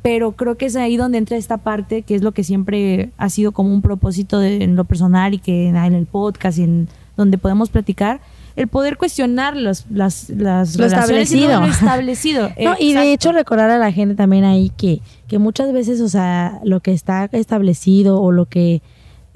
[0.07, 3.29] pero creo que es ahí donde entra esta parte que es lo que siempre ha
[3.29, 6.63] sido como un propósito de- en lo personal y que en, en el podcast y
[6.63, 6.87] en
[7.17, 8.19] donde podemos platicar
[8.55, 11.59] el poder cuestionar los, las, las Lo relaciones y establecido.
[11.61, 12.49] lo establecido.
[12.63, 16.09] No, y de hecho recordar a la gente también ahí que, que muchas veces, o
[16.09, 18.81] sea, lo que está establecido o lo que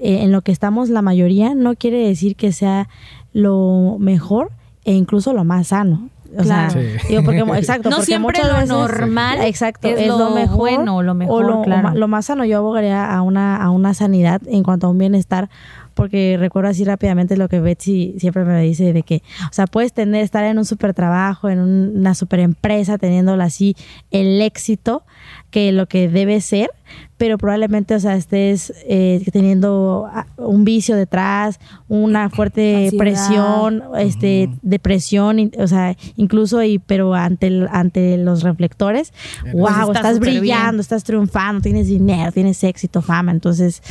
[0.00, 2.88] eh, en lo que estamos la mayoría no quiere decir que sea
[3.32, 4.50] lo mejor
[4.84, 6.08] e incluso lo más sano.
[6.38, 6.70] O Claro.
[6.70, 7.08] sea, Sí.
[7.08, 10.56] digo porque exacto, No porque siempre lo veces- normal exacto, es es, lo lo, mejor
[10.58, 11.82] bueno o lo mejor, lo, claro.
[11.90, 12.44] ma- lo más sano.
[12.44, 15.48] Yo abogaría a una a una sanidad en cuanto a un bienestar
[15.94, 19.16] porque recuerdo así rápidamente lo que Betsy siempre me dice de que,
[19.50, 23.42] o sea, puedes tener, estar en un super trabajo, en un- una super empresa, teniéndolo
[23.42, 23.76] así,
[24.10, 25.02] el éxito
[25.50, 26.70] que lo que debe ser,
[27.16, 32.98] pero probablemente, o sea, estés eh, teniendo ah, un vicio detrás, una fuerte Ansiedad.
[32.98, 39.12] presión, este, depresión, in- o sea, incluso, y, pero ante, el- ante los reflectores,
[39.52, 40.80] wow, está estás brillando, bien.
[40.80, 43.82] estás triunfando, tienes dinero, tienes éxito, fama, entonces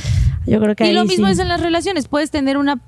[0.46, 1.32] yo creo que Y lo mismo sí.
[1.34, 2.08] es en las relaciones.
[2.10, 2.82] Puedes tener una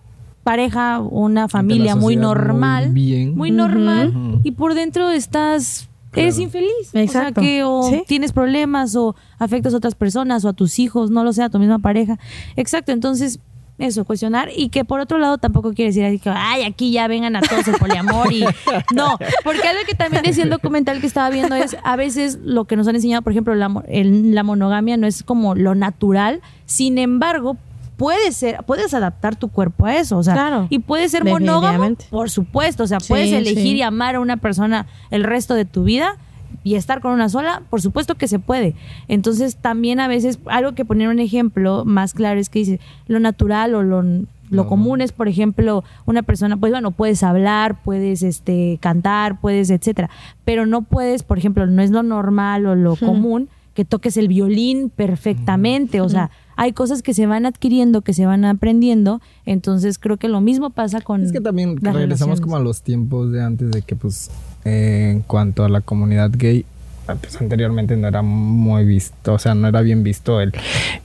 [0.43, 5.87] pareja, una familia muy normal, muy, normal, y por dentro estás
[6.21, 6.43] eres Claro.
[6.45, 6.89] infeliz.
[6.93, 7.41] Exacto.
[7.41, 8.03] O sea, que o Sí.
[8.07, 11.49] tienes problemas o afectas a otras personas o a tus hijos, no lo sé, a
[11.49, 12.19] tu misma pareja.
[12.55, 13.39] Exacto, entonces
[13.79, 17.07] eso, cuestionar y que por otro lado tampoco quiere decir así que, ay, aquí ya
[17.07, 18.43] vengan a todos el poliamor y
[18.93, 22.65] no, porque algo que también decía el documental que estaba viendo es a veces lo
[22.65, 26.41] que nos han enseñado, por ejemplo, la, el- la monogamia no es como lo natural,
[26.67, 27.57] sin embargo,
[27.97, 30.67] puedes ser, puedes adaptar tu cuerpo a eso, o sea, Claro.
[30.69, 33.75] y puedes ser monógamo, por supuesto, o sea, Sí, puedes elegir sí.
[33.77, 36.17] y amar a una persona el resto de tu vida
[36.63, 38.75] y estar con una sola, por supuesto que se puede.
[39.07, 43.19] Entonces, también a veces, algo que poner un ejemplo más claro es que dice, lo
[43.19, 44.67] natural o lo, lo No.
[44.67, 50.09] común es, por ejemplo, una persona, pues bueno, puedes hablar, puedes este cantar, puedes, etcétera,
[50.45, 54.27] pero no puedes, por ejemplo, no es lo normal o lo común que toques el
[54.27, 59.97] violín perfectamente, o sea, hay cosas que se van adquiriendo, que se van aprendiendo, entonces
[59.97, 62.41] creo que lo mismo pasa con Es que también regresamos relaciones.
[62.41, 64.29] como a los tiempos de antes de que pues
[64.65, 66.65] eh, en cuanto a la comunidad gay
[67.05, 70.53] pues anteriormente no era muy visto, o sea, no era bien visto el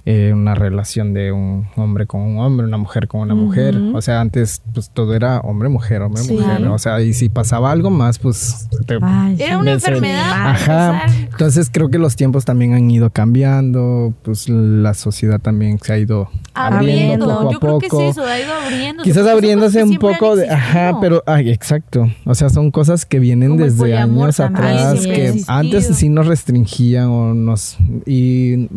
[0.07, 4.01] eh, una relación de un hombre con un hombre, una mujer con una mujer, o
[4.01, 6.35] sea, antes pues todo era hombre mujer, hombre Sí.
[6.35, 9.43] mujer, o sea, y si pasaba algo más pues te- Ay, sí.
[9.43, 10.51] Era una enfermedad.
[10.51, 11.03] Ajá.
[11.31, 15.99] Entonces creo que los tiempos también han ido cambiando, pues la sociedad también se ha
[15.99, 17.27] ido abriendo, Abriendo.
[17.27, 18.03] poco a Yo creo que poco.
[18.03, 19.03] es eso, ha ido abriendo.
[19.03, 22.09] Quizás abriéndose un poco de, ajá, pero ay, exacto.
[22.25, 25.55] O sea, son cosas que vienen Como desde años atrás que existido.
[25.89, 27.77] Antes sí nos restringían o nos
[28.07, 28.69] y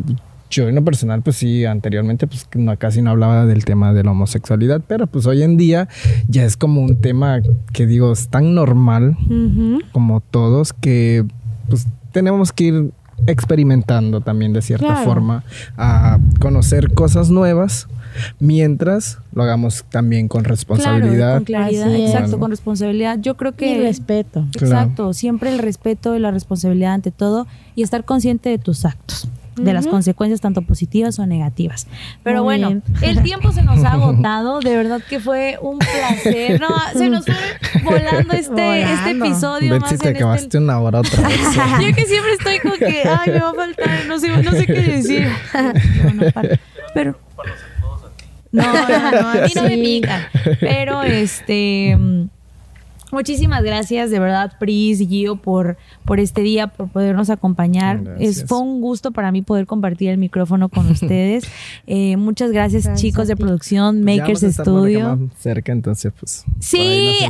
[0.49, 4.03] yo en lo personal pues sí anteriormente pues no, casi no hablaba del tema de
[4.03, 5.87] la homosexualidad, pero pues hoy en día
[6.27, 7.39] ya es como un tema
[7.71, 9.15] que digo es tan normal
[9.93, 11.23] como todos que
[11.69, 12.91] pues tenemos que ir
[13.27, 15.05] experimentando también de cierta Claro.
[15.05, 15.43] forma
[15.77, 17.87] a conocer cosas nuevas
[18.39, 21.17] mientras lo hagamos también con responsabilidad.
[21.17, 23.17] Claro, con claridad, exacto, con responsabilidad.
[23.19, 24.45] Yo creo Y que respeto.
[24.59, 29.27] Exacto, siempre el respeto y la responsabilidad ante todo y estar consciente de tus actos,
[29.55, 31.87] de las consecuencias tanto positivas o negativas.
[32.23, 32.83] Pero Muy bueno, bien.
[33.01, 36.59] el tiempo se nos ha agotado, de verdad que fue un placer.
[36.59, 37.35] No, se nos fue
[37.83, 38.93] volando este, Volando.
[38.93, 41.39] este episodio más te en acabaste este una hora otra vez.
[41.81, 44.65] yo que siempre estoy con que, ay, me va a faltar, no sé, no sé
[44.65, 45.27] qué decir.
[46.03, 46.59] No, no, para.
[46.93, 47.17] Pero.
[48.51, 49.81] No, no, no, a mí no me Sí.
[49.81, 50.21] pican.
[50.59, 51.97] Pero este.
[53.11, 58.01] Muchísimas gracias, de verdad, Pris, Gio, por, por este día, por podernos acompañar.
[58.03, 58.37] Gracias.
[58.37, 61.43] Es, fue un gusto para mí poder compartir el micrófono con ustedes.
[61.87, 64.81] Eh, muchas gracias, Gracias chicos de producción, Pues ya Makers vamos a estar por acá
[64.89, 65.17] Studio.
[65.17, 66.45] más cerca, entonces pues.
[66.59, 66.79] Sí,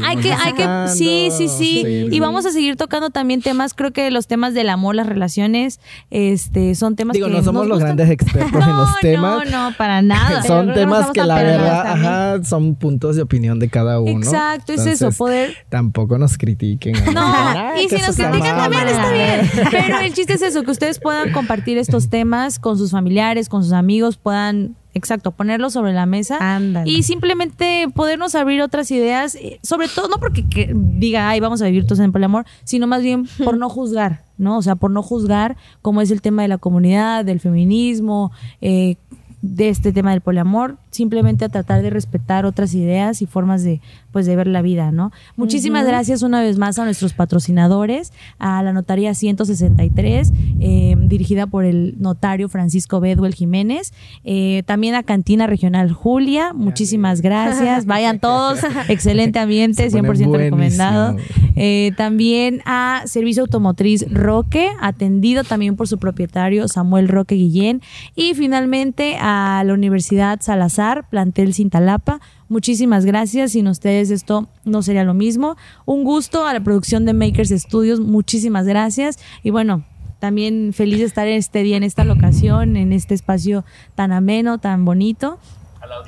[0.06, 2.08] hay que, hay que, sí, sí, sí.
[2.12, 5.80] Y vamos a seguir tocando también temas, creo que los temas del amor, las relaciones,
[6.10, 7.98] este, son temas Digo, que no somos nos los gustan.
[7.98, 9.50] grandes expertos en los temas.
[9.50, 10.44] No, no, para nada.
[10.52, 14.12] Son temas que la verdad, ajá, son puntos de opinión de cada uno.
[14.12, 16.98] Exacto, es eso, poder Tampoco nos critiquen.
[17.14, 19.50] No, Ay, y si nos critican también está bien.
[19.72, 23.64] Pero el chiste es eso, que ustedes puedan compartir estos temas con sus familiares, con
[23.64, 26.40] sus amigos, puedan, exacto, ponerlos sobre la mesa.
[26.42, 26.92] Ándale.
[26.92, 31.62] Y simplemente podernos abrir otras ideas, eh, sobre todo, no porque que diga, ay, vamos
[31.62, 34.58] a vivir todos en el poliamor, sino más bien por no juzgar, ¿no?
[34.58, 38.98] O sea, por no juzgar cómo es el tema de la comunidad, del feminismo, eh,
[39.42, 43.82] de este tema del poliamor, simplemente a tratar de respetar otras ideas y formas de,
[44.12, 45.12] pues, de ver la vida, ¿no?
[45.36, 51.66] Muchísimas gracias una vez más a nuestros patrocinadores, a la Notaría 163, eh, dirigida por
[51.66, 58.60] el notario Francisco Bedwell Jiménez, eh, también a Cantina Regional Julia, muchísimas gracias, vayan todos,
[58.90, 61.16] excelente ambiente, Se pone 100% recomendado.
[61.56, 67.82] Eh, también a Servicio Automotriz Roque, atendido también por su propietario Samuel Roque Guillén.
[68.16, 72.20] Y finalmente a la Universidad Salazar, plantel Cintalapa.
[72.50, 73.52] Muchísimas gracias.
[73.52, 75.56] Sin ustedes esto no sería lo mismo.
[75.86, 78.00] Un gusto a la producción de Makers Studios.
[78.00, 79.20] Muchísimas gracias.
[79.44, 79.84] Y bueno,
[80.20, 83.66] también feliz de estar este día en esta locación, en este espacio
[83.96, 85.40] tan ameno, tan bonito.
[85.82, 86.00] A la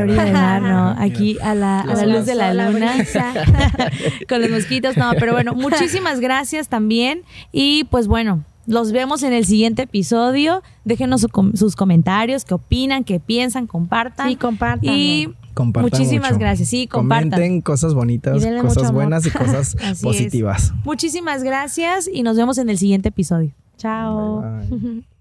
[0.00, 1.04] orilla del mar, no, agradable.
[1.06, 2.94] aquí a la, a la luz de la La luna.
[4.28, 7.22] Con los mosquitos, no, pero bueno, muchísimas gracias también.
[7.52, 10.62] Y pues bueno, los vemos en el siguiente episodio.
[10.84, 14.28] Déjenos su com- sus comentarios, qué opinan, qué piensan, compartan.
[14.28, 14.94] Sí, compartan.
[14.94, 16.38] Y Compartan muchísimas mucho.
[16.40, 16.68] gracias.
[16.68, 17.30] Sí, compartan.
[17.30, 20.00] Comenten cosas bonitas, cosas buenas y cosas es.
[20.02, 20.72] positivas.
[20.84, 23.50] Muchísimas gracias y nos vemos en el siguiente episodio.
[23.76, 24.42] Chao.
[24.42, 25.17] Bye, bye.